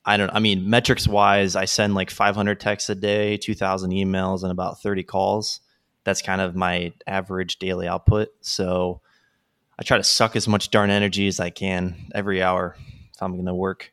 I 0.04 0.16
don't 0.16 0.30
I 0.30 0.40
mean 0.40 0.68
metrics 0.68 1.06
wise, 1.06 1.54
I 1.54 1.66
send 1.66 1.94
like 1.94 2.10
500 2.10 2.58
texts 2.58 2.90
a 2.90 2.96
day, 2.96 3.36
2000 3.36 3.92
emails 3.92 4.42
and 4.42 4.50
about 4.50 4.82
30 4.82 5.04
calls. 5.04 5.60
That's 6.02 6.20
kind 6.20 6.40
of 6.40 6.56
my 6.56 6.92
average 7.06 7.60
daily 7.60 7.86
output. 7.86 8.30
So 8.40 9.02
I 9.78 9.84
try 9.84 9.98
to 9.98 10.04
suck 10.04 10.34
as 10.34 10.48
much 10.48 10.70
darn 10.70 10.90
energy 10.90 11.28
as 11.28 11.38
I 11.38 11.50
can 11.50 12.10
every 12.12 12.42
hour 12.42 12.76
if 13.14 13.22
I'm 13.22 13.34
going 13.34 13.46
to 13.46 13.54
work. 13.54 13.92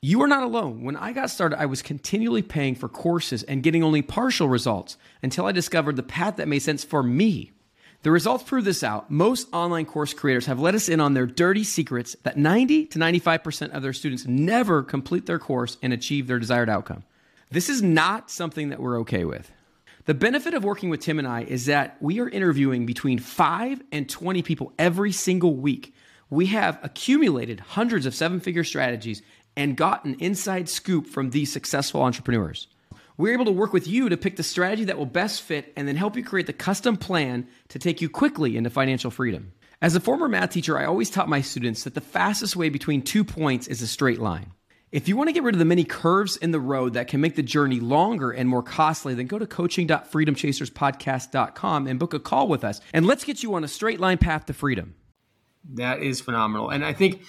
You 0.00 0.22
are 0.22 0.28
not 0.28 0.44
alone. 0.44 0.84
When 0.84 0.94
I 0.94 1.12
got 1.12 1.28
started, 1.28 1.60
I 1.60 1.66
was 1.66 1.82
continually 1.82 2.42
paying 2.42 2.76
for 2.76 2.88
courses 2.88 3.42
and 3.42 3.64
getting 3.64 3.82
only 3.82 4.00
partial 4.00 4.48
results 4.48 4.96
until 5.24 5.46
I 5.46 5.52
discovered 5.52 5.96
the 5.96 6.04
path 6.04 6.36
that 6.36 6.46
made 6.46 6.60
sense 6.60 6.84
for 6.84 7.02
me. 7.02 7.50
The 8.02 8.12
results 8.12 8.44
prove 8.44 8.64
this 8.64 8.84
out. 8.84 9.10
Most 9.10 9.48
online 9.52 9.86
course 9.86 10.14
creators 10.14 10.46
have 10.46 10.60
let 10.60 10.76
us 10.76 10.88
in 10.88 11.00
on 11.00 11.14
their 11.14 11.26
dirty 11.26 11.64
secrets 11.64 12.14
that 12.22 12.36
90 12.36 12.86
to 12.86 12.98
95% 13.00 13.70
of 13.70 13.82
their 13.82 13.92
students 13.92 14.24
never 14.24 14.84
complete 14.84 15.26
their 15.26 15.40
course 15.40 15.76
and 15.82 15.92
achieve 15.92 16.28
their 16.28 16.38
desired 16.38 16.70
outcome. 16.70 17.02
This 17.50 17.68
is 17.68 17.82
not 17.82 18.30
something 18.30 18.68
that 18.68 18.78
we're 18.78 19.00
okay 19.00 19.24
with. 19.24 19.50
The 20.04 20.14
benefit 20.14 20.54
of 20.54 20.62
working 20.62 20.90
with 20.90 21.00
Tim 21.00 21.18
and 21.18 21.26
I 21.26 21.42
is 21.42 21.66
that 21.66 21.96
we 22.00 22.20
are 22.20 22.28
interviewing 22.28 22.86
between 22.86 23.18
5 23.18 23.82
and 23.90 24.08
20 24.08 24.42
people 24.42 24.72
every 24.78 25.10
single 25.10 25.56
week. 25.56 25.92
We 26.30 26.46
have 26.46 26.78
accumulated 26.82 27.60
hundreds 27.60 28.06
of 28.06 28.14
seven 28.14 28.38
figure 28.38 28.64
strategies 28.64 29.22
and 29.58 29.76
got 29.76 30.04
an 30.04 30.14
inside 30.20 30.68
scoop 30.68 31.08
from 31.08 31.30
these 31.30 31.52
successful 31.52 32.00
entrepreneurs. 32.00 32.68
We're 33.16 33.32
able 33.32 33.46
to 33.46 33.50
work 33.50 33.72
with 33.72 33.88
you 33.88 34.08
to 34.08 34.16
pick 34.16 34.36
the 34.36 34.44
strategy 34.44 34.84
that 34.84 34.96
will 34.96 35.04
best 35.04 35.42
fit 35.42 35.72
and 35.76 35.88
then 35.88 35.96
help 35.96 36.16
you 36.16 36.22
create 36.22 36.46
the 36.46 36.52
custom 36.52 36.96
plan 36.96 37.48
to 37.70 37.80
take 37.80 38.00
you 38.00 38.08
quickly 38.08 38.56
into 38.56 38.70
financial 38.70 39.10
freedom. 39.10 39.50
As 39.82 39.96
a 39.96 40.00
former 40.00 40.28
math 40.28 40.50
teacher, 40.50 40.78
I 40.78 40.84
always 40.84 41.10
taught 41.10 41.28
my 41.28 41.40
students 41.40 41.82
that 41.82 41.94
the 41.94 42.00
fastest 42.00 42.54
way 42.54 42.68
between 42.68 43.02
two 43.02 43.24
points 43.24 43.66
is 43.66 43.82
a 43.82 43.88
straight 43.88 44.20
line. 44.20 44.52
If 44.92 45.08
you 45.08 45.16
want 45.16 45.26
to 45.28 45.32
get 45.32 45.42
rid 45.42 45.56
of 45.56 45.58
the 45.58 45.64
many 45.64 45.82
curves 45.82 46.36
in 46.36 46.52
the 46.52 46.60
road 46.60 46.94
that 46.94 47.08
can 47.08 47.20
make 47.20 47.34
the 47.34 47.42
journey 47.42 47.80
longer 47.80 48.30
and 48.30 48.48
more 48.48 48.62
costly, 48.62 49.14
then 49.14 49.26
go 49.26 49.40
to 49.40 49.46
coaching.freedomchaserspodcast.com 49.46 51.86
and 51.88 51.98
book 51.98 52.14
a 52.14 52.20
call 52.20 52.46
with 52.46 52.62
us. 52.62 52.80
And 52.94 53.06
let's 53.06 53.24
get 53.24 53.42
you 53.42 53.54
on 53.54 53.64
a 53.64 53.68
straight 53.68 53.98
line 53.98 54.18
path 54.18 54.46
to 54.46 54.54
freedom. 54.54 54.94
That 55.74 56.00
is 56.00 56.20
phenomenal. 56.20 56.70
And 56.70 56.84
I 56.84 56.92
think 56.92 57.22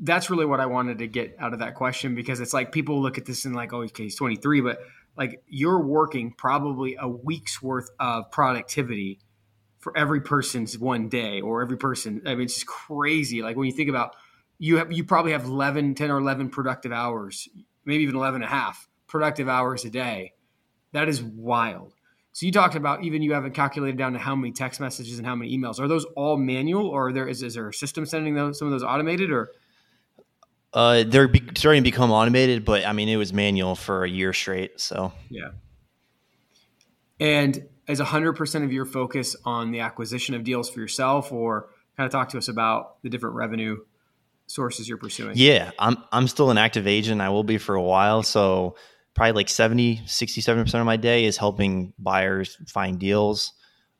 that's 0.00 0.30
really 0.30 0.46
what 0.46 0.60
I 0.60 0.66
wanted 0.66 0.98
to 0.98 1.06
get 1.06 1.36
out 1.38 1.52
of 1.52 1.58
that 1.58 1.74
question 1.74 2.14
because 2.14 2.40
it's 2.40 2.52
like 2.52 2.72
people 2.72 3.00
look 3.02 3.18
at 3.18 3.24
this 3.24 3.44
and 3.44 3.54
like, 3.54 3.72
oh, 3.72 3.82
okay, 3.82 4.04
he's 4.04 4.16
23, 4.16 4.60
but 4.60 4.78
like 5.16 5.42
you're 5.48 5.80
working 5.80 6.32
probably 6.32 6.96
a 6.98 7.08
week's 7.08 7.62
worth 7.62 7.90
of 7.98 8.30
productivity 8.30 9.20
for 9.78 9.96
every 9.96 10.20
person's 10.20 10.78
one 10.78 11.08
day 11.08 11.40
or 11.40 11.62
every 11.62 11.76
person. 11.76 12.22
I 12.26 12.30
mean, 12.34 12.44
it's 12.44 12.54
just 12.54 12.66
crazy. 12.66 13.42
Like 13.42 13.56
when 13.56 13.66
you 13.66 13.72
think 13.72 13.90
about 13.90 14.16
you 14.58 14.78
have, 14.78 14.92
you 14.92 15.04
probably 15.04 15.32
have 15.32 15.44
11, 15.44 15.94
10 15.94 16.10
or 16.10 16.18
11 16.18 16.50
productive 16.50 16.92
hours, 16.92 17.48
maybe 17.84 18.02
even 18.04 18.16
11 18.16 18.42
and 18.42 18.50
a 18.50 18.54
half 18.54 18.88
productive 19.06 19.48
hours 19.48 19.84
a 19.84 19.90
day. 19.90 20.32
That 20.92 21.08
is 21.08 21.22
wild. 21.22 21.92
So 22.32 22.46
you 22.46 22.52
talked 22.52 22.74
about 22.74 23.04
even 23.04 23.22
you 23.22 23.32
haven't 23.32 23.52
calculated 23.52 23.96
down 23.96 24.12
to 24.14 24.18
how 24.18 24.34
many 24.34 24.52
text 24.52 24.80
messages 24.80 25.18
and 25.18 25.26
how 25.26 25.36
many 25.36 25.56
emails. 25.56 25.78
Are 25.78 25.86
those 25.86 26.04
all 26.16 26.36
manual 26.36 26.88
or 26.88 27.12
there 27.12 27.28
is, 27.28 27.42
is 27.42 27.54
there 27.54 27.68
a 27.68 27.74
system 27.74 28.06
sending 28.06 28.34
those 28.34 28.58
some 28.58 28.66
of 28.66 28.72
those 28.72 28.82
automated 28.82 29.30
or 29.30 29.50
uh, 30.74 31.04
they're 31.06 31.28
be- 31.28 31.42
starting 31.56 31.84
to 31.84 31.90
become 31.90 32.10
automated, 32.10 32.64
but 32.64 32.84
I 32.84 32.92
mean, 32.92 33.08
it 33.08 33.16
was 33.16 33.32
manual 33.32 33.76
for 33.76 34.04
a 34.04 34.10
year 34.10 34.32
straight. 34.32 34.80
So 34.80 35.12
yeah. 35.30 35.50
And 37.20 37.68
is 37.86 38.00
hundred 38.00 38.32
percent 38.32 38.64
of 38.64 38.72
your 38.72 38.84
focus 38.84 39.36
on 39.44 39.70
the 39.70 39.80
acquisition 39.80 40.34
of 40.34 40.42
deals 40.42 40.68
for 40.68 40.80
yourself, 40.80 41.30
or 41.30 41.70
kind 41.96 42.06
of 42.06 42.12
talk 42.12 42.30
to 42.30 42.38
us 42.38 42.48
about 42.48 43.00
the 43.02 43.08
different 43.08 43.36
revenue 43.36 43.78
sources 44.46 44.88
you're 44.88 44.98
pursuing? 44.98 45.34
Yeah, 45.36 45.70
I'm 45.78 45.96
I'm 46.10 46.26
still 46.26 46.50
an 46.50 46.58
active 46.58 46.88
agent. 46.88 47.20
I 47.20 47.28
will 47.28 47.44
be 47.44 47.58
for 47.58 47.76
a 47.76 47.82
while. 47.82 48.24
So 48.24 48.74
probably 49.14 49.32
like 49.32 49.48
70, 49.48 50.02
67 50.06 50.64
percent 50.64 50.80
of 50.80 50.86
my 50.86 50.96
day 50.96 51.24
is 51.24 51.36
helping 51.36 51.92
buyers 52.00 52.58
find 52.66 52.98
deals. 52.98 53.52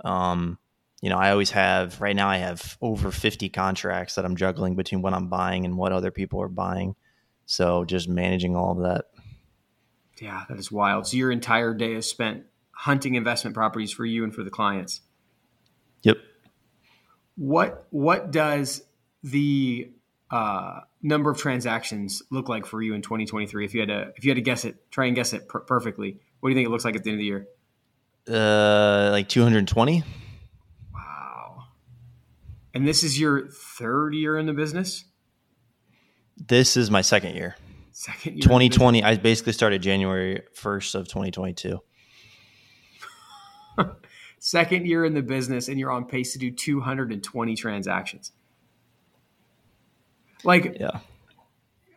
Um, 0.04 0.58
you 1.04 1.10
know, 1.10 1.18
I 1.18 1.32
always 1.32 1.50
have 1.50 2.00
right 2.00 2.16
now 2.16 2.30
I 2.30 2.38
have 2.38 2.78
over 2.80 3.10
50 3.10 3.50
contracts 3.50 4.14
that 4.14 4.24
I'm 4.24 4.36
juggling 4.36 4.74
between 4.74 5.02
what 5.02 5.12
I'm 5.12 5.28
buying 5.28 5.66
and 5.66 5.76
what 5.76 5.92
other 5.92 6.10
people 6.10 6.40
are 6.40 6.48
buying. 6.48 6.96
So 7.44 7.84
just 7.84 8.08
managing 8.08 8.56
all 8.56 8.72
of 8.72 8.78
that. 8.84 9.04
Yeah, 10.18 10.44
that 10.48 10.58
is 10.58 10.72
wild. 10.72 11.06
So 11.06 11.18
your 11.18 11.30
entire 11.30 11.74
day 11.74 11.92
is 11.92 12.08
spent 12.08 12.44
hunting 12.70 13.16
investment 13.16 13.54
properties 13.54 13.92
for 13.92 14.06
you 14.06 14.24
and 14.24 14.34
for 14.34 14.42
the 14.44 14.50
clients. 14.50 15.02
Yep. 16.04 16.16
What 17.36 17.86
what 17.90 18.30
does 18.30 18.82
the 19.22 19.90
uh, 20.30 20.80
number 21.02 21.30
of 21.30 21.36
transactions 21.36 22.22
look 22.30 22.48
like 22.48 22.64
for 22.64 22.80
you 22.80 22.94
in 22.94 23.02
2023? 23.02 23.66
If 23.66 23.74
you 23.74 23.80
had 23.80 23.90
to 23.90 24.12
if 24.16 24.24
you 24.24 24.30
had 24.30 24.36
to 24.36 24.40
guess 24.40 24.64
it, 24.64 24.90
try 24.90 25.04
and 25.04 25.14
guess 25.14 25.34
it 25.34 25.50
per- 25.50 25.60
perfectly. 25.60 26.18
What 26.40 26.48
do 26.48 26.54
you 26.54 26.56
think 26.56 26.66
it 26.66 26.70
looks 26.70 26.86
like 26.86 26.96
at 26.96 27.04
the 27.04 27.10
end 27.10 27.16
of 27.16 27.20
the 27.20 27.26
year? 27.26 27.46
Uh, 28.26 29.10
like 29.10 29.28
220. 29.28 30.02
And 32.74 32.86
this 32.86 33.04
is 33.04 33.18
your 33.18 33.46
third 33.48 34.14
year 34.14 34.36
in 34.36 34.46
the 34.46 34.52
business? 34.52 35.04
This 36.36 36.76
is 36.76 36.90
my 36.90 37.02
second 37.02 37.36
year. 37.36 37.56
Second 37.92 38.34
year. 38.34 38.42
2020. 38.42 39.04
I 39.04 39.16
basically 39.16 39.52
started 39.52 39.80
January 39.80 40.42
1st 40.56 40.96
of 40.96 41.08
2022. 41.08 41.80
second 44.40 44.86
year 44.86 45.04
in 45.04 45.14
the 45.14 45.22
business, 45.22 45.68
and 45.68 45.78
you're 45.78 45.92
on 45.92 46.04
pace 46.04 46.32
to 46.32 46.38
do 46.38 46.50
220 46.50 47.54
transactions. 47.54 48.32
Like, 50.42 50.76
yeah. 50.80 50.98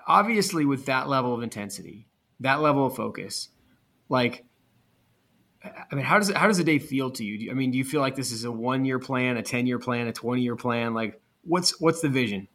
Obviously, 0.07 0.63
with 0.63 0.85
that 0.85 1.09
level 1.09 1.33
of 1.33 1.41
intensity, 1.41 2.07
that 2.39 2.61
level 2.61 2.85
of 2.85 2.95
focus, 2.95 3.49
like 4.07 4.45
I 5.91 5.95
mean, 5.95 6.05
how 6.05 6.17
does 6.19 6.29
it, 6.29 6.37
how 6.37 6.47
does 6.47 6.59
a 6.59 6.63
day 6.63 6.79
feel 6.79 7.11
to 7.11 7.23
you? 7.23 7.51
I 7.51 7.53
mean, 7.53 7.71
do 7.71 7.77
you 7.77 7.83
feel 7.83 8.01
like 8.01 8.15
this 8.15 8.31
is 8.31 8.43
a 8.43 8.51
one 8.51 8.85
year 8.85 8.99
plan, 8.99 9.37
a 9.37 9.43
ten 9.43 9.67
year 9.67 9.79
plan, 9.79 10.07
a 10.07 10.13
twenty 10.13 10.41
year 10.41 10.55
plan? 10.55 10.93
Like, 10.93 11.21
what's 11.43 11.79
what's 11.79 12.01
the 12.01 12.09
vision? 12.09 12.47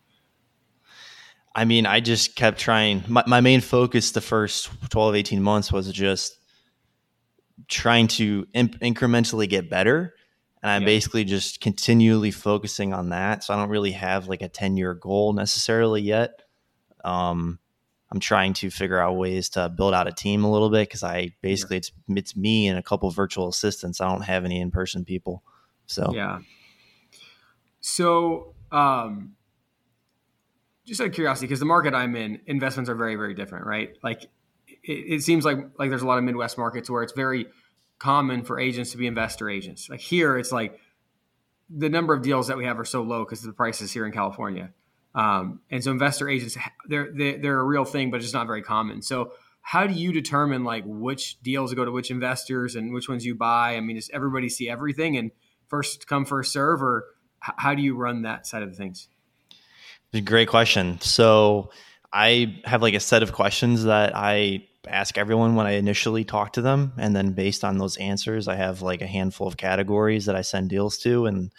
I 1.54 1.64
mean, 1.64 1.86
I 1.86 2.00
just 2.00 2.34
kept 2.34 2.58
trying. 2.58 3.04
My, 3.08 3.24
my 3.26 3.40
main 3.40 3.60
focus 3.60 4.12
the 4.12 4.20
first 4.20 4.70
12, 4.88 5.14
18 5.16 5.42
months 5.42 5.70
was 5.70 5.92
just 5.92 6.38
trying 7.68 8.08
to 8.08 8.46
imp- 8.54 8.80
incrementally 8.80 9.48
get 9.48 9.68
better. 9.68 10.14
And 10.62 10.70
I'm 10.70 10.82
yeah. 10.82 10.86
basically 10.86 11.24
just 11.24 11.60
continually 11.60 12.30
focusing 12.30 12.94
on 12.94 13.10
that. 13.10 13.44
So 13.44 13.52
I 13.52 13.56
don't 13.58 13.68
really 13.68 13.92
have 13.92 14.28
like 14.28 14.42
a 14.42 14.48
10 14.48 14.76
year 14.76 14.94
goal 14.94 15.32
necessarily 15.32 16.00
yet. 16.00 16.40
Um, 17.04 17.58
I'm 18.12 18.20
trying 18.20 18.52
to 18.54 18.70
figure 18.70 18.98
out 18.98 19.16
ways 19.16 19.48
to 19.50 19.70
build 19.70 19.94
out 19.94 20.06
a 20.06 20.12
team 20.12 20.44
a 20.44 20.50
little 20.50 20.68
bit 20.68 20.86
because 20.86 21.02
I 21.02 21.34
basically 21.40 21.76
yeah. 21.76 21.78
it's 21.78 21.92
it's 22.08 22.36
me 22.36 22.68
and 22.68 22.78
a 22.78 22.82
couple 22.82 23.10
virtual 23.10 23.48
assistants. 23.48 24.02
I 24.02 24.08
don't 24.08 24.22
have 24.22 24.44
any 24.44 24.60
in 24.60 24.70
person 24.70 25.04
people. 25.04 25.42
So 25.86 26.12
yeah. 26.14 26.40
So 27.80 28.54
um, 28.70 29.32
just 30.84 31.00
out 31.00 31.06
of 31.06 31.14
curiosity, 31.14 31.46
because 31.46 31.60
the 31.60 31.66
market 31.66 31.94
I'm 31.94 32.14
in, 32.14 32.40
investments 32.46 32.90
are 32.90 32.94
very 32.94 33.16
very 33.16 33.32
different, 33.32 33.64
right? 33.64 33.96
Like 34.02 34.24
it, 34.66 34.92
it 34.92 35.22
seems 35.22 35.46
like 35.46 35.58
like 35.78 35.88
there's 35.88 36.02
a 36.02 36.06
lot 36.06 36.18
of 36.18 36.24
Midwest 36.24 36.58
markets 36.58 36.90
where 36.90 37.02
it's 37.02 37.14
very 37.14 37.46
common 37.98 38.42
for 38.42 38.60
agents 38.60 38.90
to 38.90 38.98
be 38.98 39.06
investor 39.06 39.48
agents. 39.48 39.88
Like 39.88 40.00
here, 40.00 40.36
it's 40.36 40.52
like 40.52 40.78
the 41.70 41.88
number 41.88 42.12
of 42.12 42.22
deals 42.22 42.48
that 42.48 42.58
we 42.58 42.66
have 42.66 42.78
are 42.78 42.84
so 42.84 43.00
low 43.00 43.24
because 43.24 43.40
the 43.40 43.52
prices 43.52 43.90
here 43.90 44.04
in 44.04 44.12
California. 44.12 44.70
Um, 45.14 45.60
and 45.70 45.84
so 45.84 45.90
investor 45.90 46.28
agents, 46.28 46.56
they're, 46.88 47.12
they're 47.12 47.58
a 47.58 47.64
real 47.64 47.84
thing, 47.84 48.10
but 48.10 48.22
it's 48.22 48.32
not 48.32 48.46
very 48.46 48.62
common. 48.62 49.02
So 49.02 49.32
how 49.60 49.86
do 49.86 49.94
you 49.94 50.12
determine 50.12 50.64
like 50.64 50.84
which 50.86 51.40
deals 51.42 51.72
go 51.74 51.84
to 51.84 51.92
which 51.92 52.10
investors 52.10 52.74
and 52.74 52.92
which 52.92 53.08
ones 53.08 53.24
you 53.24 53.34
buy? 53.34 53.76
I 53.76 53.80
mean, 53.80 53.96
does 53.96 54.10
everybody 54.12 54.48
see 54.48 54.68
everything 54.68 55.16
and 55.16 55.30
first 55.68 56.06
come, 56.06 56.24
first 56.24 56.52
serve 56.52 56.82
or 56.82 57.06
how 57.38 57.74
do 57.74 57.82
you 57.82 57.96
run 57.96 58.22
that 58.22 58.46
side 58.46 58.62
of 58.62 58.76
things? 58.76 59.08
Great 60.24 60.48
question. 60.48 61.00
So 61.00 61.70
I 62.12 62.60
have 62.64 62.82
like 62.82 62.94
a 62.94 63.00
set 63.00 63.22
of 63.22 63.32
questions 63.32 63.84
that 63.84 64.14
I 64.14 64.66
ask 64.86 65.16
everyone 65.16 65.54
when 65.54 65.66
I 65.66 65.72
initially 65.72 66.24
talk 66.24 66.54
to 66.54 66.62
them. 66.62 66.92
And 66.98 67.16
then 67.16 67.32
based 67.32 67.64
on 67.64 67.78
those 67.78 67.96
answers, 67.96 68.48
I 68.48 68.56
have 68.56 68.82
like 68.82 69.00
a 69.00 69.06
handful 69.06 69.46
of 69.46 69.56
categories 69.56 70.26
that 70.26 70.36
I 70.36 70.42
send 70.42 70.70
deals 70.70 70.98
to, 70.98 71.26
and 71.26 71.50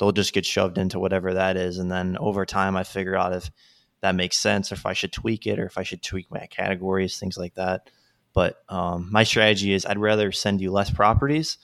they'll 0.00 0.12
just 0.12 0.32
get 0.32 0.46
shoved 0.46 0.78
into 0.78 0.98
whatever 0.98 1.34
that 1.34 1.56
is. 1.56 1.78
And 1.78 1.92
then 1.92 2.16
over 2.18 2.46
time, 2.46 2.74
I 2.74 2.84
figure 2.84 3.14
out 3.14 3.34
if 3.34 3.50
that 4.00 4.14
makes 4.14 4.38
sense 4.38 4.72
or 4.72 4.74
if 4.74 4.86
I 4.86 4.94
should 4.94 5.12
tweak 5.12 5.46
it 5.46 5.60
or 5.60 5.66
if 5.66 5.76
I 5.76 5.82
should 5.82 6.02
tweak 6.02 6.30
my 6.30 6.46
categories, 6.46 7.18
things 7.18 7.36
like 7.36 7.54
that. 7.54 7.90
But 8.32 8.62
um, 8.70 9.08
my 9.12 9.24
strategy 9.24 9.74
is 9.74 9.84
I'd 9.84 9.98
rather 9.98 10.32
send 10.32 10.62
you 10.62 10.72
less 10.72 10.90
properties, 10.90 11.58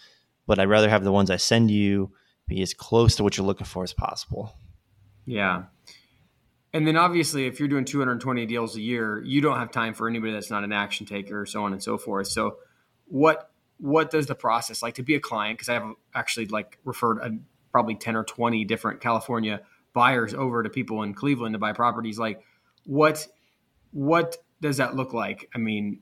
but 0.47 0.59
I'd 0.59 0.69
rather 0.69 0.91
have 0.91 1.03
the 1.03 1.13
ones 1.13 1.31
I 1.31 1.37
send 1.37 1.71
you 1.71 2.13
be 2.47 2.61
as 2.61 2.75
close 2.75 3.17
to 3.17 3.25
what 3.25 3.37
you're 3.37 3.47
looking 3.47 3.67
for 3.67 3.83
as 3.83 3.95
possible. 3.95 4.55
Yeah. 5.25 5.65
And 6.75 6.87
then 6.87 6.97
obviously, 6.97 7.47
if 7.47 7.59
you're 7.59 7.69
doing 7.69 7.87
220 7.87 8.45
deals 8.45 8.77
a 8.77 8.81
year, 8.83 9.23
you 9.25 9.41
don't 9.41 9.57
have 9.57 9.71
time 9.71 9.95
for 9.95 10.09
anybody 10.09 10.33
that's 10.33 10.51
not 10.51 10.63
an 10.63 10.73
action 10.73 11.07
taker, 11.07 11.47
so 11.47 11.65
on 11.65 11.73
and 11.73 11.83
so 11.83 11.97
forth. 11.97 12.27
So, 12.27 12.59
what 13.07 13.51
what 13.79 14.11
does 14.11 14.27
the 14.27 14.35
process 14.35 14.83
like 14.83 14.95
to 14.95 15.03
be 15.03 15.15
a 15.15 15.21
client? 15.21 15.59
Because 15.59 15.71
I 15.71 15.75
have 15.75 15.93
actually 16.15 16.47
like 16.47 16.79
referred 16.85 17.19
a, 17.19 17.31
probably 17.77 17.95
10 17.95 18.17
or 18.17 18.25
20 18.25 18.65
different 18.65 19.03
California 19.03 19.61
buyers 19.93 20.33
over 20.33 20.63
to 20.63 20.71
people 20.71 21.03
in 21.03 21.13
Cleveland 21.13 21.53
to 21.53 21.59
buy 21.59 21.75
properties. 21.75 22.19
Like, 22.19 22.41
what 22.87 23.27
what 23.91 24.39
does 24.63 24.79
that 24.79 24.97
look 24.97 25.13
like? 25.13 25.51
I 25.55 25.59
mean, 25.59 26.01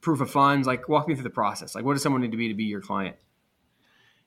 proof 0.00 0.22
of 0.22 0.30
funds. 0.30 0.66
Like, 0.66 0.88
walk 0.88 1.06
me 1.06 1.14
through 1.14 1.24
the 1.24 1.28
process. 1.28 1.74
Like, 1.74 1.84
what 1.84 1.92
does 1.92 2.02
someone 2.02 2.22
need 2.22 2.30
to 2.30 2.38
be 2.38 2.48
to 2.48 2.54
be 2.54 2.64
your 2.64 2.80
client? 2.80 3.16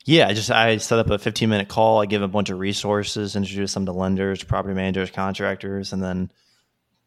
Yeah, 0.03 0.27
I 0.27 0.35
just 0.35 0.51
I 0.51 0.77
set 0.77 0.99
up 0.99 1.09
a 1.09 1.17
15 1.17 1.49
minute 1.49 1.69
call. 1.69 2.03
I 2.03 2.05
give 2.05 2.21
a 2.21 2.27
bunch 2.27 2.51
of 2.51 2.59
resources, 2.59 3.35
introduce 3.35 3.73
them 3.73 3.87
to 3.87 3.91
lenders, 3.91 4.43
property 4.43 4.75
managers, 4.75 5.09
contractors, 5.09 5.91
and 5.91 6.03
then 6.03 6.31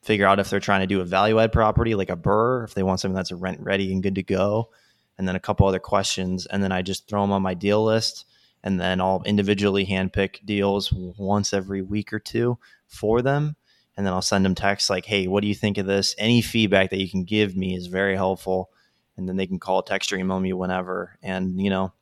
figure 0.03 0.27
out 0.27 0.41
if 0.41 0.51
they're 0.51 0.59
trying 0.59 0.81
to 0.81 0.89
do 0.89 1.01
a 1.01 1.05
value 1.05 1.39
add 1.39 1.53
property 1.53 1.95
like 1.95 2.11
a 2.11 2.17
BRRRR, 2.17 2.65
if 2.65 2.75
they 2.75 2.83
want 2.83 2.99
something 2.99 3.15
that's 3.15 3.31
rent 3.31 3.61
ready 3.61 3.93
and 3.93 4.03
good 4.03 4.17
to 4.17 4.25
go, 4.25 4.71
and 5.19 5.29
then 5.29 5.37
a 5.37 5.41
couple 5.41 5.69
other 5.69 5.79
questions, 5.79 6.47
and 6.47 6.65
then 6.65 6.73
I 6.73 6.83
just 6.83 7.09
throw 7.09 7.23
them 7.23 7.31
on 7.31 7.43
my 7.43 7.55
deal 7.55 7.85
list, 7.85 8.25
and 8.69 8.79
then 8.79 9.01
I'll 9.01 9.23
individually 9.25 9.87
handpick 9.87 10.45
deals 10.45 10.93
once 10.93 11.55
every 11.55 11.81
week 11.81 12.13
or 12.13 12.19
two 12.19 12.59
for 12.87 13.23
them, 13.23 13.57
and 13.97 14.05
then 14.05 14.13
I'll 14.13 14.21
send 14.21 14.45
them 14.45 14.55
texts 14.55 14.91
like, 14.91 15.07
"Hey, 15.07 15.27
what 15.27 15.41
do 15.41 15.49
you 15.49 15.55
think 15.55 15.79
of 15.79 15.87
this? 15.87 16.15
Any 16.19 16.43
feedback 16.43 16.91
that 16.91 17.01
you 17.01 17.09
can 17.09 17.25
give 17.25 17.57
me 17.57 17.75
is 17.75 17.87
very 17.87 18.15
helpful." 18.15 18.71
And 19.17 19.27
then 19.27 19.37
they 19.37 19.47
can 19.47 19.59
call, 19.59 19.83
text, 19.83 20.13
or 20.13 20.19
email 20.19 20.39
me 20.39 20.53
whenever, 20.53 21.17
and 21.23 21.59
you 21.59 21.71
know 21.71 21.95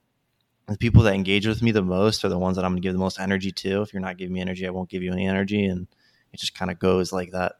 the 0.66 0.76
people 0.76 1.04
that 1.04 1.14
engage 1.14 1.46
with 1.46 1.62
me 1.62 1.70
the 1.70 1.82
most 1.82 2.24
are 2.24 2.28
the 2.28 2.36
ones 2.36 2.56
that 2.56 2.64
I'm 2.64 2.72
going 2.72 2.82
to 2.82 2.86
give 2.86 2.94
the 2.94 2.98
most 2.98 3.20
energy 3.20 3.52
to. 3.52 3.82
If 3.82 3.92
you're 3.92 4.02
not 4.02 4.18
giving 4.18 4.34
me 4.34 4.40
energy, 4.40 4.66
I 4.66 4.70
won't 4.70 4.90
give 4.90 5.04
you 5.04 5.12
any 5.12 5.24
energy. 5.24 5.64
And 5.64 5.86
it 6.32 6.40
just 6.40 6.58
kind 6.58 6.72
of 6.72 6.80
goes 6.80 7.12
like 7.12 7.30
that. 7.30 7.52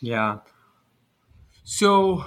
Yeah. 0.00 0.38
So 1.62 2.24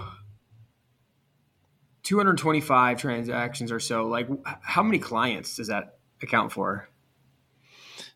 225 2.11 2.99
transactions 2.99 3.71
or 3.71 3.79
so, 3.79 4.07
like 4.07 4.27
how 4.61 4.83
many 4.83 4.99
clients 4.99 5.55
does 5.55 5.67
that 5.67 5.97
account 6.21 6.51
for? 6.51 6.87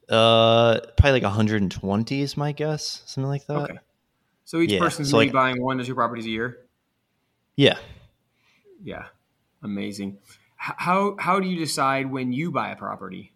Uh, 0.08 0.80
probably 0.98 1.14
like 1.14 1.24
120 1.24 2.22
is 2.22 2.38
my 2.38 2.52
guess, 2.52 3.04
something 3.06 3.30
like 3.30 3.46
that. 3.48 3.72
Okay. 3.72 3.80
So 4.44 4.60
each 4.60 4.72
yeah. 4.72 4.80
person's 4.80 5.10
so 5.10 5.18
like, 5.18 5.32
buying 5.32 5.62
one 5.62 5.78
to 5.80 5.84
two 5.84 5.96
properties 5.96 6.26
a 6.26 6.30
year. 6.30 6.58
Yeah. 7.56 7.78
Yeah. 8.84 9.06
Amazing 9.64 10.20
how 10.66 11.16
how 11.20 11.40
do 11.40 11.48
you 11.48 11.58
decide 11.58 12.12
when 12.12 12.34
you 12.34 12.52
buy 12.52 12.72
a 12.72 12.76
property? 12.76 13.32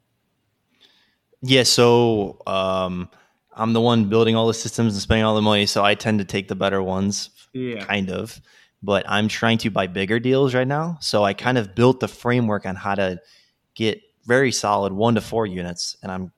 Yeah, 1.42 1.64
so 1.64 2.42
um, 2.48 3.10
I'm 3.54 3.74
the 3.74 3.82
one 3.82 4.10
building 4.10 4.36
all 4.36 4.48
the 4.48 4.54
systems 4.54 4.94
and 4.94 5.02
spending 5.02 5.24
all 5.24 5.36
the 5.36 5.42
money, 5.42 5.66
so 5.68 5.86
I 5.86 5.96
tend 5.96 6.20
to 6.20 6.26
take 6.26 6.48
the 6.50 6.56
better 6.56 6.84
ones, 6.84 7.30
yeah. 7.54 7.86
kind 7.86 8.10
of. 8.10 8.42
But 8.82 9.06
I'm 9.10 9.28
trying 9.28 9.58
to 9.60 9.70
buy 9.70 9.88
bigger 9.88 10.20
deals 10.20 10.56
right 10.56 10.68
now, 10.68 10.98
so 11.02 11.24
I 11.24 11.34
kind 11.34 11.58
of 11.58 11.76
built 11.76 12.00
the 12.00 12.08
framework 12.08 12.66
on 12.66 12.76
how 12.76 12.96
to 12.96 13.20
get 13.76 14.02
very 14.26 14.52
solid 14.52 14.94
one 14.94 15.16
to 15.16 15.22
four 15.22 15.46
units, 15.46 15.98
and 16.02 16.12
I'm 16.12 16.32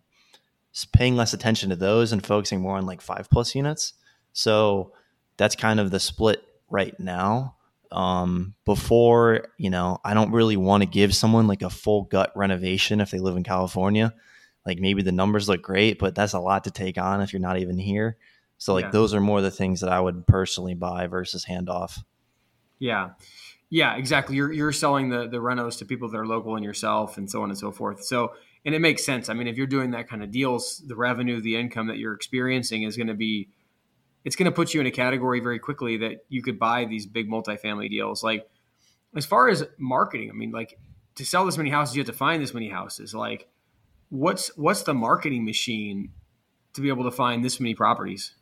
paying 0.94 1.15
less 1.15 1.34
attention 1.34 1.70
to 1.70 1.76
those 1.76 2.12
and 2.12 2.26
focusing 2.26 2.62
more 2.62 2.78
on 2.78 2.86
like 2.86 3.02
five 3.02 3.30
plus 3.30 3.54
units. 3.56 3.94
So 4.34 4.94
that's 5.38 5.56
kind 5.56 5.80
of 5.80 5.92
the 5.92 6.00
split 6.00 6.44
right 6.70 6.98
now. 7.00 7.58
Um, 7.92 8.56
before 8.63 9.50
you 9.58 9.70
know 9.70 10.00
i 10.06 10.13
don't 10.13 10.32
really 10.32 10.56
want 10.56 10.82
to 10.82 10.88
give 10.88 11.13
someone 11.13 11.48
like 11.48 11.62
a 11.62 11.70
full 11.70 12.04
gut 12.04 12.32
renovation 12.38 13.02
if 13.02 13.12
they 13.12 13.20
live 13.20 13.36
in 13.36 13.44
california. 13.44 14.13
Like 14.65 14.80
maybe 14.80 15.02
the 15.02 15.12
numbers 15.12 15.50
look 15.50 15.62
great 15.62 16.00
but 16.00 16.15
that's 16.15 16.32
a 16.32 16.39
lot 16.39 16.63
to 16.63 16.72
take 16.72 16.98
on 16.98 17.20
if 17.20 17.34
you're 17.34 17.42
not 17.42 17.60
even 17.60 17.78
here. 17.78 18.18
So 18.60 18.74
like 18.74 18.86
yeah. 18.86 18.92
those 18.92 19.13
are 19.13 19.20
more 19.20 19.42
the 19.42 19.52
things 19.52 19.82
that 19.82 19.89
i 19.89 20.00
would 20.00 20.26
personally 20.26 20.74
buy 20.74 21.08
versus 21.08 21.46
handoff 21.46 22.02
yeah 22.82 23.12
yeah 23.70 23.96
exactly 23.96 24.36
you're, 24.36 24.52
you're 24.52 24.74
selling 24.74 25.10
the 25.10 25.30
the 25.30 25.38
renos 25.38 25.78
to 25.78 25.86
people 25.86 26.10
that 26.10 26.17
are 26.17 26.28
local 26.28 26.56
and 26.58 26.65
yourself 26.65 27.17
and 27.17 27.32
so 27.32 27.41
on 27.41 27.50
and 27.50 27.58
so 27.58 27.72
forth 27.72 28.04
so 28.04 28.34
and 28.65 28.76
it 28.76 28.80
makes 28.80 29.06
sense 29.06 29.30
i 29.30 29.34
mean 29.34 29.48
if 29.48 29.56
you're 29.56 29.65
doing 29.65 29.91
that 29.91 30.10
kind 30.10 30.22
of 30.22 30.32
deals 30.32 30.84
the 30.88 30.96
revenue 30.96 31.39
the 31.39 31.56
income 31.56 31.88
that 31.88 31.98
you're 31.98 32.13
experiencing 32.13 32.84
is 32.84 32.98
going 32.98 33.08
to 33.08 33.13
be 33.13 33.48
it's 34.24 34.36
going 34.36 34.46
to 34.46 34.52
put 34.52 34.74
you 34.74 34.82
in 34.82 34.88
a 34.88 34.91
category 34.91 35.39
very 35.39 35.60
quickly 35.60 35.98
that 35.98 36.26
you 36.30 36.41
could 36.41 36.60
buy 36.60 36.86
these 36.86 37.06
big 37.06 37.30
multifamily 37.30 37.89
deals. 37.89 38.24
Like 38.24 38.50
as 39.15 39.26
far 39.26 39.50
as 39.50 39.65
marketing, 39.78 40.30
I 40.30 40.34
mean, 40.34 40.52
like 40.52 40.78
to 41.15 41.26
sell 41.26 41.46
this 41.46 41.58
many 41.58 41.70
houses, 41.70 41.96
you 41.96 42.02
have 42.02 42.08
to 42.08 42.13
find 42.13 42.41
this 42.41 42.54
many 42.54 42.70
houses. 42.70 43.13
Like 43.13 43.48
what's 44.10 44.56
what's 44.58 44.84
the 44.84 44.94
marketing 44.94 45.46
machine 45.46 46.12
to 46.74 46.82
be 46.82 46.89
able 46.89 47.04
to 47.04 47.12
find 47.12 47.44
this 47.44 47.60
many 47.60 47.74
properties? 47.74 48.36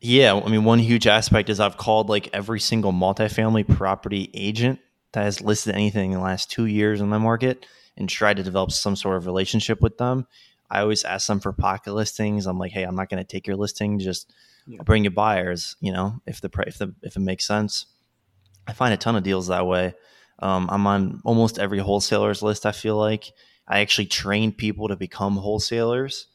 Yeah, 0.00 0.34
I 0.34 0.48
mean, 0.48 0.64
one 0.64 0.78
huge 0.78 1.06
aspect 1.06 1.48
is 1.48 1.58
I've 1.58 1.78
called 1.78 2.08
like 2.08 2.28
every 2.32 2.60
single 2.60 2.92
multifamily 2.92 3.66
property 3.68 4.30
agent 4.34 4.78
that 5.12 5.24
has 5.24 5.40
listed 5.40 5.74
anything 5.74 6.12
in 6.12 6.18
the 6.18 6.24
last 6.24 6.50
two 6.50 6.66
years 6.66 7.00
in 7.00 7.10
the 7.10 7.18
market 7.18 7.66
and 7.96 8.08
tried 8.08 8.36
to 8.36 8.42
develop 8.42 8.70
some 8.70 8.94
sort 8.94 9.16
of 9.16 9.26
relationship 9.26 9.80
with 9.80 9.96
them. 9.96 10.26
I 10.70 10.80
always 10.80 11.04
ask 11.04 11.26
them 11.26 11.40
for 11.40 11.52
pocket 11.52 11.94
listings. 11.94 12.46
I'm 12.46 12.58
like, 12.58 12.72
hey, 12.72 12.82
I'm 12.82 12.96
not 12.96 13.08
going 13.08 13.22
to 13.22 13.26
take 13.26 13.46
your 13.46 13.56
listing. 13.56 13.98
Just 13.98 14.32
yeah. 14.66 14.82
bring 14.82 15.04
you 15.04 15.10
buyers. 15.10 15.76
You 15.80 15.92
know, 15.92 16.20
if 16.26 16.40
the 16.40 16.50
if 16.66 16.78
the 16.78 16.94
if 17.02 17.16
it 17.16 17.20
makes 17.20 17.46
sense. 17.46 17.86
I 18.66 18.72
find 18.72 18.92
a 18.92 18.96
ton 18.96 19.16
of 19.16 19.22
deals 19.22 19.46
that 19.46 19.66
way. 19.66 19.94
Um, 20.40 20.68
I'm 20.70 20.86
on 20.86 21.20
almost 21.24 21.58
every 21.58 21.78
wholesaler's 21.78 22.42
list. 22.42 22.66
I 22.66 22.72
feel 22.72 22.96
like 22.96 23.32
I 23.66 23.80
actually 23.80 24.06
train 24.06 24.52
people 24.52 24.88
to 24.88 24.96
become 24.96 25.36
wholesalers 25.36 26.26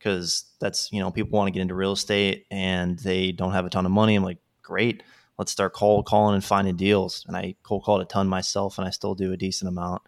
because 0.00 0.46
that's 0.60 0.90
you 0.90 0.98
know 0.98 1.10
people 1.10 1.36
want 1.36 1.46
to 1.46 1.52
get 1.52 1.60
into 1.60 1.74
real 1.74 1.92
estate 1.92 2.46
and 2.50 2.98
they 3.00 3.32
don't 3.32 3.52
have 3.52 3.66
a 3.66 3.70
ton 3.70 3.86
of 3.86 3.92
money. 3.92 4.16
I'm 4.16 4.24
like, 4.24 4.38
great, 4.62 5.02
let's 5.38 5.52
start 5.52 5.74
cold 5.74 6.06
calling 6.06 6.34
and 6.34 6.44
finding 6.44 6.76
deals. 6.76 7.24
And 7.28 7.36
I 7.36 7.54
cold 7.62 7.84
called 7.84 8.00
a 8.00 8.06
ton 8.06 8.26
myself, 8.26 8.78
and 8.78 8.86
I 8.86 8.90
still 8.90 9.14
do 9.14 9.32
a 9.32 9.36
decent 9.36 9.68
amount. 9.68 10.02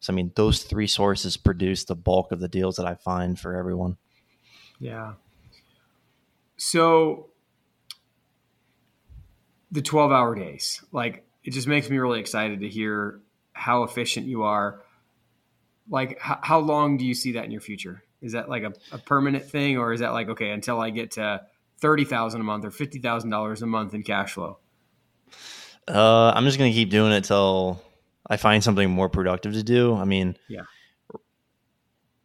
So 0.00 0.12
I 0.12 0.16
mean, 0.16 0.32
those 0.36 0.62
three 0.62 0.86
sources 0.86 1.36
produce 1.36 1.84
the 1.84 1.96
bulk 1.96 2.30
of 2.30 2.40
the 2.40 2.48
deals 2.48 2.76
that 2.76 2.86
I 2.86 2.94
find 2.94 3.38
for 3.38 3.56
everyone. 3.56 3.96
Yeah. 4.78 5.14
So 6.56 7.30
the 9.70 9.82
12 9.82 10.12
hour 10.12 10.34
days, 10.34 10.84
like 10.92 11.24
it 11.42 11.52
just 11.52 11.66
makes 11.66 11.88
me 11.88 11.98
really 11.98 12.20
excited 12.20 12.60
to 12.60 12.68
hear 12.68 13.20
how 13.52 13.82
efficient 13.82 14.26
you 14.26 14.42
are. 14.42 14.82
Like, 15.90 16.12
h- 16.12 16.38
how 16.42 16.58
long 16.58 16.96
do 16.96 17.06
you 17.06 17.14
see 17.14 17.32
that 17.32 17.44
in 17.44 17.50
your 17.50 17.60
future? 17.62 18.04
Is 18.20 18.32
that 18.32 18.48
like 18.48 18.64
a, 18.64 18.72
a 18.92 18.98
permanent 18.98 19.44
thing, 19.44 19.78
or 19.78 19.92
is 19.92 20.00
that 20.00 20.12
like, 20.12 20.28
okay, 20.28 20.50
until 20.50 20.80
I 20.80 20.90
get 20.90 21.12
to 21.12 21.42
30,000 21.80 22.40
a 22.40 22.44
month 22.44 22.64
or 22.64 22.70
$50,000 22.70 23.62
a 23.62 23.66
month 23.66 23.94
in 23.94 24.02
cash 24.02 24.32
flow? 24.32 24.58
Uh, 25.86 26.32
I'm 26.34 26.44
just 26.44 26.58
going 26.58 26.70
to 26.70 26.74
keep 26.74 26.90
doing 26.90 27.12
it 27.12 27.24
till 27.24 27.80
I 28.28 28.36
find 28.36 28.62
something 28.62 28.90
more 28.90 29.08
productive 29.08 29.54
to 29.54 29.62
do. 29.62 29.94
I 29.94 30.04
mean, 30.04 30.36
yeah. 30.48 30.62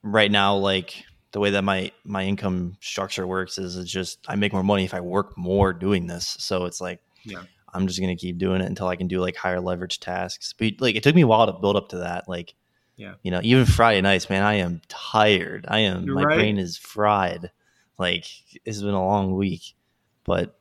Right 0.01 0.29
now, 0.29 0.55
like 0.55 1.05
the 1.31 1.39
way 1.39 1.51
that 1.51 1.63
my 1.63 1.91
my 2.03 2.25
income 2.25 2.77
structure 2.81 3.25
works 3.25 3.57
is 3.57 3.77
it's 3.77 3.89
just 3.89 4.19
I 4.27 4.35
make 4.35 4.51
more 4.51 4.63
money 4.63 4.83
if 4.83 4.93
I 4.93 4.99
work 4.99 5.37
more 5.37 5.71
doing 5.71 6.07
this. 6.07 6.35
So 6.39 6.65
it's 6.65 6.81
like 6.81 6.99
yeah. 7.23 7.43
I'm 7.73 7.87
just 7.87 8.01
gonna 8.01 8.17
keep 8.17 8.37
doing 8.37 8.61
it 8.61 8.65
until 8.67 8.87
I 8.87 8.97
can 8.97 9.07
do 9.07 9.21
like 9.21 9.37
higher 9.37 9.61
leverage 9.61 10.01
tasks. 10.01 10.53
But 10.53 10.73
like 10.79 10.95
it 10.95 11.03
took 11.03 11.15
me 11.15 11.21
a 11.21 11.27
while 11.27 11.45
to 11.45 11.53
build 11.53 11.77
up 11.77 11.87
to 11.89 11.99
that. 11.99 12.27
Like 12.27 12.53
yeah, 12.95 13.15
you 13.23 13.31
know, 13.31 13.39
even 13.43 13.65
Friday 13.65 14.01
nights, 14.01 14.29
man, 14.29 14.43
I 14.43 14.55
am 14.55 14.81
tired. 14.87 15.65
I 15.67 15.79
am 15.79 16.05
You're 16.05 16.15
my 16.15 16.23
right. 16.23 16.35
brain 16.35 16.57
is 16.57 16.77
fried. 16.77 17.51
Like 17.97 18.25
it's 18.65 18.81
been 18.81 18.93
a 18.93 19.05
long 19.05 19.35
week, 19.35 19.75
but 20.23 20.55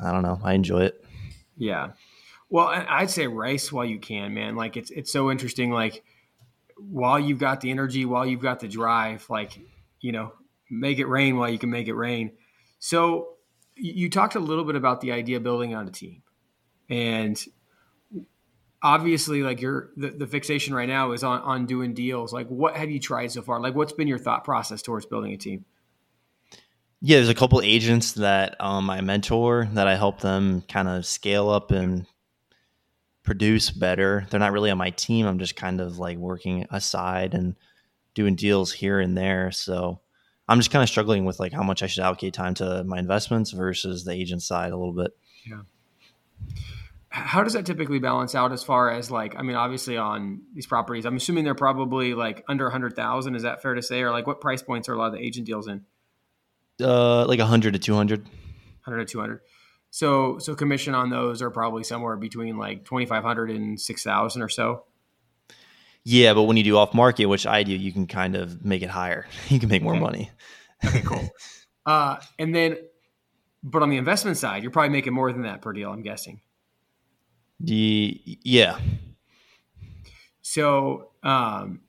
I 0.00 0.12
don't 0.12 0.22
know. 0.22 0.40
I 0.42 0.54
enjoy 0.54 0.84
it. 0.84 1.04
Yeah. 1.56 1.92
Well, 2.48 2.66
I'd 2.68 3.10
say 3.10 3.26
race 3.26 3.72
while 3.72 3.84
you 3.84 3.98
can, 3.98 4.34
man. 4.34 4.56
Like 4.56 4.76
it's 4.76 4.90
it's 4.90 5.10
so 5.10 5.30
interesting. 5.30 5.70
Like 5.70 6.04
while 6.76 7.18
you've 7.18 7.38
got 7.38 7.60
the 7.60 7.70
energy, 7.70 8.04
while 8.04 8.26
you've 8.26 8.42
got 8.42 8.60
the 8.60 8.68
drive, 8.68 9.28
like 9.30 9.58
you 10.00 10.12
know, 10.12 10.32
make 10.70 10.98
it 10.98 11.06
rain 11.06 11.36
while 11.36 11.48
you 11.48 11.58
can 11.58 11.70
make 11.70 11.88
it 11.88 11.94
rain. 11.94 12.32
So 12.78 13.36
you 13.74 14.10
talked 14.10 14.34
a 14.34 14.40
little 14.40 14.64
bit 14.64 14.76
about 14.76 15.00
the 15.00 15.12
idea 15.12 15.38
of 15.38 15.42
building 15.42 15.74
on 15.74 15.88
a 15.88 15.90
team, 15.90 16.22
and 16.90 17.42
obviously 18.82 19.42
like 19.42 19.60
your 19.60 19.90
the, 19.96 20.10
the 20.10 20.26
fixation 20.26 20.74
right 20.74 20.88
now 20.88 21.12
is 21.12 21.22
on 21.22 21.40
on 21.42 21.66
doing 21.66 21.94
deals. 21.94 22.32
Like 22.32 22.48
what 22.48 22.76
have 22.76 22.90
you 22.90 22.98
tried 22.98 23.30
so 23.30 23.42
far? 23.42 23.60
Like 23.60 23.74
what's 23.74 23.92
been 23.92 24.08
your 24.08 24.18
thought 24.18 24.44
process 24.44 24.82
towards 24.82 25.06
building 25.06 25.32
a 25.32 25.36
team? 25.36 25.64
Yeah 27.00 27.16
there's 27.16 27.28
a 27.28 27.34
couple 27.34 27.60
agents 27.62 28.12
that 28.12 28.54
um, 28.60 28.88
i 28.88 29.00
mentor 29.00 29.68
that 29.72 29.88
i 29.88 29.96
help 29.96 30.20
them 30.20 30.62
kind 30.62 30.86
of 30.86 31.04
scale 31.04 31.50
up 31.50 31.72
and 31.72 32.06
produce 33.24 33.70
better. 33.70 34.26
They're 34.30 34.40
not 34.40 34.52
really 34.52 34.70
on 34.70 34.78
my 34.78 34.90
team. 34.90 35.26
I'm 35.26 35.38
just 35.38 35.54
kind 35.56 35.80
of 35.80 35.98
like 35.98 36.18
working 36.18 36.66
aside 36.70 37.34
and 37.34 37.54
doing 38.14 38.34
deals 38.34 38.72
here 38.72 39.00
and 39.00 39.16
there. 39.16 39.50
So 39.50 40.00
i'm 40.48 40.58
just 40.58 40.70
kind 40.70 40.82
of 40.82 40.88
struggling 40.88 41.24
with 41.24 41.38
like 41.40 41.52
how 41.52 41.62
much 41.62 41.82
i 41.82 41.86
should 41.86 42.02
allocate 42.02 42.34
time 42.34 42.54
to 42.54 42.84
my 42.84 42.98
investments 42.98 43.52
versus 43.52 44.04
the 44.04 44.12
agent 44.12 44.42
side 44.42 44.72
a 44.72 44.76
little 44.76 44.92
bit. 44.92 45.12
Yeah 45.46 45.62
how 47.12 47.42
does 47.42 47.52
that 47.52 47.66
typically 47.66 47.98
balance 47.98 48.34
out 48.34 48.52
as 48.52 48.64
far 48.64 48.90
as 48.90 49.10
like 49.10 49.36
i 49.36 49.42
mean 49.42 49.54
obviously 49.54 49.98
on 49.98 50.40
these 50.54 50.66
properties 50.66 51.04
i'm 51.04 51.16
assuming 51.16 51.44
they're 51.44 51.54
probably 51.54 52.14
like 52.14 52.42
under 52.48 52.64
100000 52.64 53.34
is 53.34 53.42
that 53.42 53.60
fair 53.60 53.74
to 53.74 53.82
say? 53.82 54.00
Or 54.00 54.10
like 54.10 54.26
what 54.26 54.40
price 54.40 54.62
points 54.62 54.88
are 54.88 54.94
a 54.94 54.98
lot 54.98 55.08
of 55.08 55.12
the 55.12 55.20
agent 55.20 55.46
deals 55.46 55.68
in? 55.68 55.84
Uh 56.80 57.26
like 57.26 57.38
100 57.38 57.74
to 57.74 57.78
200 57.78 58.24
100 58.24 59.06
to 59.06 59.12
200 59.12 59.40
so 59.90 60.38
so 60.38 60.54
commission 60.54 60.94
on 60.94 61.10
those 61.10 61.42
are 61.42 61.50
probably 61.50 61.84
somewhere 61.84 62.16
between 62.16 62.56
like 62.56 62.84
2500 62.86 63.50
and 63.50 63.78
6000 63.78 64.42
or 64.42 64.48
so? 64.48 64.84
Yeah 66.04 66.32
but 66.32 66.44
when 66.44 66.56
you 66.56 66.64
do 66.64 66.78
off 66.78 66.94
market 66.94 67.26
which 67.26 67.46
i 67.46 67.62
do 67.62 67.72
you 67.72 67.92
can 67.92 68.06
kind 68.06 68.36
of 68.36 68.64
make 68.64 68.82
it 68.82 68.90
higher. 68.90 69.26
You 69.48 69.60
can 69.60 69.68
make 69.68 69.82
more 69.82 69.92
okay. 69.92 70.02
money. 70.02 70.30
Okay 70.84 71.02
cool. 71.02 71.28
Uh 71.84 72.20
and 72.38 72.54
then 72.54 72.76
but 73.64 73.82
on 73.82 73.90
the 73.90 73.96
investment 73.96 74.38
side 74.38 74.62
you're 74.62 74.70
probably 74.70 74.90
making 74.90 75.12
more 75.12 75.32
than 75.32 75.42
that 75.42 75.60
per 75.62 75.72
deal 75.72 75.90
i'm 75.90 76.02
guessing 76.02 76.40
the 77.62 78.20
yeah. 78.42 78.78
So 80.42 81.10
um, 81.22 81.80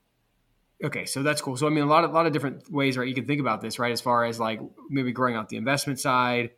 okay, 0.84 1.06
so 1.06 1.24
that's 1.24 1.42
cool. 1.42 1.58
So 1.58 1.68
I 1.68 1.70
mean, 1.70 1.84
a 1.84 1.88
lot 1.88 2.04
of 2.04 2.12
a 2.12 2.14
lot 2.14 2.26
of 2.26 2.34
different 2.34 2.72
ways, 2.72 2.98
right? 2.98 3.08
You 3.08 3.16
can 3.16 3.26
think 3.26 3.42
about 3.42 3.62
this, 3.62 3.80
right? 3.80 3.92
As 3.92 4.02
far 4.02 4.26
as 4.26 4.40
like 4.40 4.62
maybe 4.90 5.12
growing 5.12 5.36
out 5.36 5.50
the 5.50 5.58
investment 5.58 6.00
side, 6.00 6.52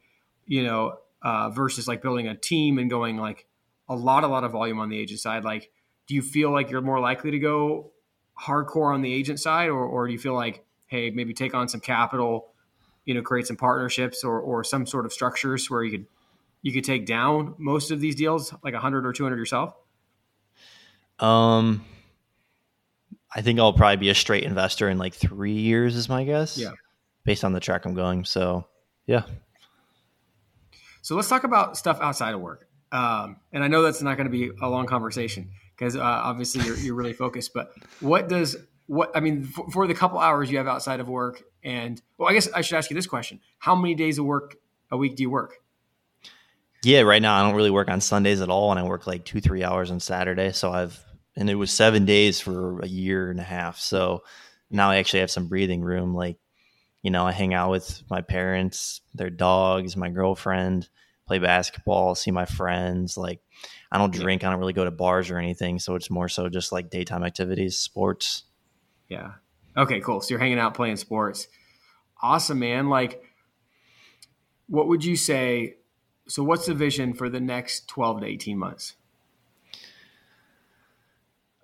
you 0.45 0.63
know, 0.63 0.97
uh, 1.21 1.49
versus 1.49 1.87
like 1.87 2.01
building 2.01 2.27
a 2.27 2.35
team 2.35 2.77
and 2.77 2.89
going 2.89 3.17
like 3.17 3.47
a 3.87 3.95
lot, 3.95 4.23
a 4.23 4.27
lot 4.27 4.43
of 4.43 4.51
volume 4.51 4.79
on 4.79 4.89
the 4.89 4.99
agent 4.99 5.19
side. 5.19 5.43
Like, 5.43 5.71
do 6.07 6.15
you 6.15 6.21
feel 6.21 6.51
like 6.51 6.69
you're 6.69 6.81
more 6.81 6.99
likely 6.99 7.31
to 7.31 7.39
go 7.39 7.91
hardcore 8.39 8.93
on 8.93 9.01
the 9.01 9.13
agent 9.13 9.39
side, 9.39 9.69
or 9.69 9.85
or 9.85 10.07
do 10.07 10.13
you 10.13 10.19
feel 10.19 10.35
like, 10.35 10.65
hey, 10.87 11.09
maybe 11.09 11.33
take 11.33 11.55
on 11.55 11.69
some 11.69 11.79
capital, 11.79 12.53
you 13.05 13.13
know, 13.13 13.21
create 13.21 13.47
some 13.47 13.55
partnerships 13.57 14.23
or 14.23 14.39
or 14.39 14.63
some 14.63 14.85
sort 14.85 15.05
of 15.05 15.13
structures 15.13 15.69
where 15.69 15.83
you 15.83 15.91
could 15.91 16.05
you 16.65 16.73
could 16.73 16.83
take 16.83 17.05
down 17.05 17.53
most 17.59 17.91
of 17.91 17.99
these 17.99 18.15
deals, 18.15 18.51
like 18.63 18.73
100 18.73 19.05
or 19.05 19.13
200 19.13 19.37
yourself? 19.37 19.75
Um, 21.19 21.85
I 23.35 23.43
think 23.43 23.59
I'll 23.59 23.71
probably 23.71 23.97
be 23.97 24.09
a 24.09 24.15
straight 24.15 24.43
investor 24.43 24.89
in 24.89 24.97
like 24.97 25.13
three 25.13 25.53
years, 25.53 25.95
is 25.95 26.09
my 26.09 26.23
guess. 26.23 26.57
Yeah. 26.57 26.71
Based 27.23 27.43
on 27.43 27.53
the 27.53 27.59
track 27.59 27.85
I'm 27.85 27.93
going. 27.93 28.25
So, 28.25 28.65
yeah. 29.05 29.25
So 31.03 31.15
let's 31.15 31.29
talk 31.29 31.43
about 31.43 31.77
stuff 31.77 31.99
outside 32.01 32.33
of 32.33 32.41
work. 32.41 32.67
Um, 32.91 33.37
and 33.53 33.63
I 33.63 33.67
know 33.67 33.83
that's 33.83 34.01
not 34.01 34.17
going 34.17 34.25
to 34.25 34.31
be 34.31 34.49
a 34.59 34.67
long 34.67 34.87
conversation 34.87 35.51
because 35.77 35.95
uh, 35.95 36.01
obviously 36.01 36.65
you're, 36.65 36.77
you're 36.77 36.95
really 36.95 37.13
focused. 37.13 37.53
But 37.53 37.73
what 37.99 38.27
does 38.27 38.57
what 38.87 39.11
I 39.13 39.19
mean 39.19 39.43
for, 39.43 39.69
for, 39.69 39.85
the 39.85 39.93
couple 39.93 40.17
hours 40.17 40.49
you 40.49 40.57
have 40.57 40.67
outside 40.67 40.99
of 40.99 41.07
work? 41.07 41.43
And 41.63 42.01
well, 42.17 42.27
I 42.27 42.33
guess 42.33 42.51
I 42.51 42.61
should 42.61 42.75
ask 42.75 42.89
you 42.89 42.95
this 42.95 43.05
question: 43.05 43.39
How 43.59 43.75
many 43.75 43.93
days 43.93 44.17
of 44.17 44.25
work 44.25 44.55
a 44.89 44.97
week 44.97 45.15
do 45.15 45.21
you 45.21 45.29
work? 45.29 45.59
Yeah, 46.85 47.01
right 47.01 47.21
now 47.21 47.35
I 47.35 47.41
don't 47.41 47.55
really 47.55 47.71
work 47.71 47.89
on 47.89 47.99
Sundays 47.99 48.41
at 48.41 48.49
all, 48.49 48.69
and 48.69 48.79
I 48.79 48.83
work 48.83 49.07
like 49.07 49.25
two, 49.25 49.41
three 49.41 49.63
hours 49.63 49.89
on 49.89 49.99
Saturday. 49.99 50.51
So 50.51 50.71
I've 50.71 51.03
and 51.35 51.49
it 51.49 51.55
was 51.55 51.71
seven 51.71 52.05
days 52.05 52.39
for 52.39 52.79
a 52.79 52.87
year 52.87 53.31
and 53.31 53.39
a 53.39 53.43
half. 53.43 53.79
So 53.79 54.23
now 54.69 54.91
I 54.91 54.97
actually 54.97 55.21
have 55.21 55.31
some 55.31 55.47
breathing 55.47 55.81
room. 55.81 56.13
Like, 56.13 56.37
you 57.01 57.09
know, 57.09 57.25
I 57.25 57.31
hang 57.31 57.55
out 57.55 57.71
with 57.71 58.03
my 58.07 58.21
parents, 58.21 59.01
their 59.15 59.31
dogs, 59.31 59.97
my 59.97 60.09
girlfriend, 60.09 60.87
play 61.27 61.39
basketball, 61.39 62.13
see 62.13 62.29
my 62.29 62.45
friends. 62.45 63.17
Like, 63.17 63.41
I 63.91 63.97
don't 63.97 64.13
drink. 64.13 64.43
I 64.43 64.51
don't 64.51 64.59
really 64.59 64.71
go 64.73 64.85
to 64.85 64.91
bars 64.91 65.31
or 65.31 65.39
anything. 65.39 65.79
So 65.79 65.95
it's 65.95 66.11
more 66.11 66.29
so 66.29 66.49
just 66.49 66.71
like 66.71 66.91
daytime 66.91 67.23
activities, 67.23 67.79
sports. 67.79 68.43
Yeah. 69.09 69.31
Okay, 69.75 70.01
cool. 70.01 70.21
So 70.21 70.29
you're 70.29 70.39
hanging 70.39 70.59
out 70.59 70.75
playing 70.75 70.97
sports. 70.97 71.47
Awesome, 72.21 72.59
man. 72.59 72.89
Like, 72.89 73.23
what 74.67 74.87
would 74.87 75.03
you 75.03 75.15
say 75.15 75.77
so 76.27 76.43
what's 76.43 76.65
the 76.65 76.73
vision 76.73 77.13
for 77.13 77.29
the 77.29 77.39
next 77.39 77.87
12 77.87 78.21
to 78.21 78.27
18 78.27 78.57
months? 78.57 78.95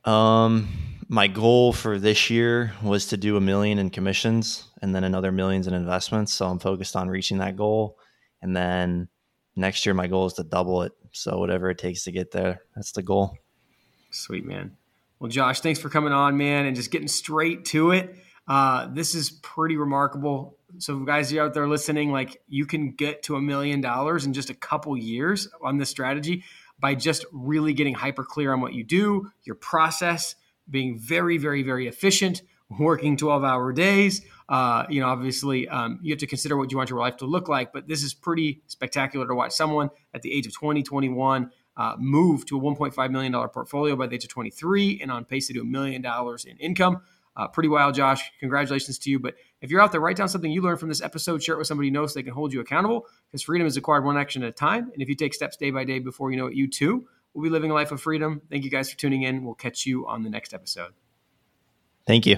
Um 0.06 0.70
my 1.08 1.28
goal 1.28 1.74
for 1.74 2.00
this 2.00 2.30
year 2.30 2.74
was 2.82 3.08
to 3.08 3.18
do 3.18 3.36
a 3.36 3.42
million 3.42 3.78
in 3.78 3.90
commissions 3.90 4.64
and 4.82 4.96
then 4.96 5.04
another 5.04 5.32
millions 5.32 5.68
in 5.68 5.74
investments. 5.74 6.34
So 6.34 6.48
i'm 6.48 6.60
focused 6.60 6.96
on 6.96 7.10
reaching 7.10 7.40
that 7.40 7.56
goal. 7.56 7.98
And 8.42 8.56
then 8.56 9.10
next 9.56 9.86
year 9.86 9.94
my 9.94 10.08
goal 10.08 10.26
is 10.26 10.34
to 10.34 10.44
double 10.44 10.84
it. 10.84 10.94
So 11.12 11.38
whatever 11.38 11.70
it 11.70 11.78
takes 11.78 12.04
to 12.06 12.12
get 12.12 12.32
there 12.32 12.62
that's 12.76 12.94
the 12.94 13.04
goal. 13.04 13.38
Sweet 14.10 14.46
man. 14.46 14.78
Well 15.20 15.30
josh 15.30 15.60
thanks 15.60 15.80
for 15.80 15.90
coming 15.90 16.14
on 16.14 16.38
man 16.38 16.66
and 16.66 16.76
just 16.76 16.92
getting 16.92 17.08
straight 17.08 17.66
to 17.66 17.92
it. 17.92 18.16
Uh, 18.48 18.88
this 18.92 19.14
is 19.14 19.30
pretty 19.30 19.78
remarkable 19.78 20.58
so 20.78 21.00
guys 21.00 21.32
you 21.32 21.42
out 21.42 21.54
there 21.54 21.68
listening 21.68 22.12
like 22.12 22.42
you 22.48 22.66
can 22.66 22.92
get 22.92 23.24
to 23.24 23.36
a 23.36 23.42
million 23.42 23.82
dollars 23.82 24.26
in 24.26 24.34
just 24.34 24.50
a 24.50 24.54
couple 24.54 24.96
years 24.98 25.48
on 25.64 25.78
this 25.78 25.90
strategy 25.90 26.44
by 26.80 26.96
just 26.96 27.26
really 27.32 27.74
getting 27.74 27.94
hyper 27.94 28.24
clear 28.24 28.54
on 28.54 28.62
what 28.62 28.74
you 28.74 28.84
do 28.84 29.32
your 29.44 29.56
process 29.56 30.36
being 30.70 30.98
very 30.98 31.38
very 31.38 31.64
very 31.64 31.88
efficient 31.88 32.42
working 32.80 33.18
12 33.18 33.44
hour 33.44 33.74
days. 33.74 34.22
Uh, 34.48 34.86
you 34.90 35.00
know 35.00 35.08
obviously 35.08 35.68
um, 35.70 36.00
you 36.02 36.12
have 36.12 36.20
to 36.20 36.28
consider 36.28 36.58
what 36.58 36.72
you 36.72 36.78
want 36.78 36.90
your 36.90 37.00
life 37.00 37.18
to 37.18 37.26
look 37.26 37.48
like 37.48 37.72
but 37.72 37.88
this 37.88 38.04
is 38.04 38.14
pretty 38.14 38.62
spectacular 38.68 39.28
to 39.28 39.34
watch 39.34 39.52
someone 39.52 39.90
at 40.14 40.22
the 40.22 40.34
age 40.34 40.46
of 40.46 40.54
20 40.54 40.84
21 40.84 41.52
uh, 41.78 41.96
move 41.98 42.46
to 42.46 42.58
a 42.58 42.62
$1.5 42.62 43.12
million 43.12 43.32
portfolio 43.50 43.96
by 43.96 44.06
the 44.06 44.16
age 44.16 44.26
of 44.26 44.30
23 44.30 45.00
and 45.02 45.10
on 45.10 45.24
pace 45.24 45.48
to 45.48 45.54
do 45.54 45.62
a 45.62 45.66
million 45.66 46.02
dollars 46.02 46.44
in 46.44 46.58
income 46.58 47.02
uh, 47.36 47.48
pretty 47.48 47.70
wild, 47.70 47.96
Josh. 47.96 48.32
Congratulations 48.40 48.98
to 49.00 49.10
you. 49.10 49.20
But 49.20 49.36
if 49.62 49.70
you're 49.70 49.82
out 49.82 49.92
there, 49.92 50.02
write 50.02 50.18
down 50.18 50.28
something 50.28 50.52
you 50.52 50.62
learned 50.62 50.80
from 50.80 50.90
this 50.90 51.02
episode, 51.02 51.42
share 51.42 51.56
it 51.56 51.58
with 51.58 51.68
somebody 51.68 51.88
you 51.88 51.94
know 51.94 52.06
so 52.06 52.14
they 52.14 52.24
can 52.24 52.34
hold 52.34 52.52
you 52.52 52.60
accountable 52.60 53.08
because 53.28 53.44
freedom 53.44 53.68
is 53.68 53.78
acquired 53.78 54.04
one 54.04 54.18
action 54.18 54.44
at 54.44 54.50
a 54.50 54.54
time. 54.54 54.90
And 54.94 55.02
if 55.02 55.08
you 55.08 55.16
take 55.16 55.34
steps 55.34 55.58
day 55.58 55.72
by 55.72 55.84
day 55.84 56.00
before 56.00 56.32
you 56.32 56.38
know 56.38 56.48
it, 56.48 56.56
you 56.56 56.70
too 56.70 57.08
will 57.34 57.44
be 57.44 57.50
living 57.50 57.72
a 57.72 57.74
life 57.74 57.92
of 57.92 58.02
freedom. 58.02 58.42
Thank 58.50 58.64
you 58.64 58.70
guys 58.70 58.90
for 58.90 58.98
tuning 58.98 59.24
in. 59.24 59.46
We'll 59.46 59.56
catch 59.56 59.86
you 59.86 60.08
on 60.08 60.24
the 60.24 60.30
next 60.30 60.54
episode. 60.54 60.92
Thank 62.06 62.26
you. 62.26 62.38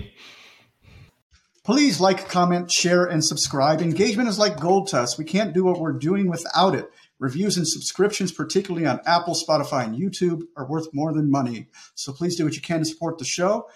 Please 1.64 2.02
like, 2.02 2.28
comment, 2.28 2.70
share, 2.70 3.06
and 3.06 3.24
subscribe. 3.24 3.82
Engagement 3.82 4.28
is 4.28 4.38
like 4.38 4.60
gold 4.60 4.90
to 4.90 5.00
us. 5.00 5.18
We 5.18 5.24
can't 5.24 5.54
do 5.54 5.64
what 5.64 5.80
we're 5.80 5.94
doing 5.94 6.30
without 6.30 6.76
it. 6.76 6.90
Reviews 7.20 7.56
and 7.56 7.66
subscriptions, 7.66 8.34
particularly 8.34 8.86
on 8.86 9.00
Apple, 9.06 9.34
Spotify, 9.34 9.86
and 9.86 9.96
YouTube, 9.96 10.42
are 10.58 10.68
worth 10.68 10.88
more 10.94 11.14
than 11.14 11.32
money. 11.32 11.68
So 11.96 12.12
please 12.12 12.36
do 12.36 12.44
what 12.44 12.56
you 12.56 12.62
can 12.62 12.80
to 12.80 12.86
support 12.86 13.18
the 13.18 13.24
show. 13.24 13.70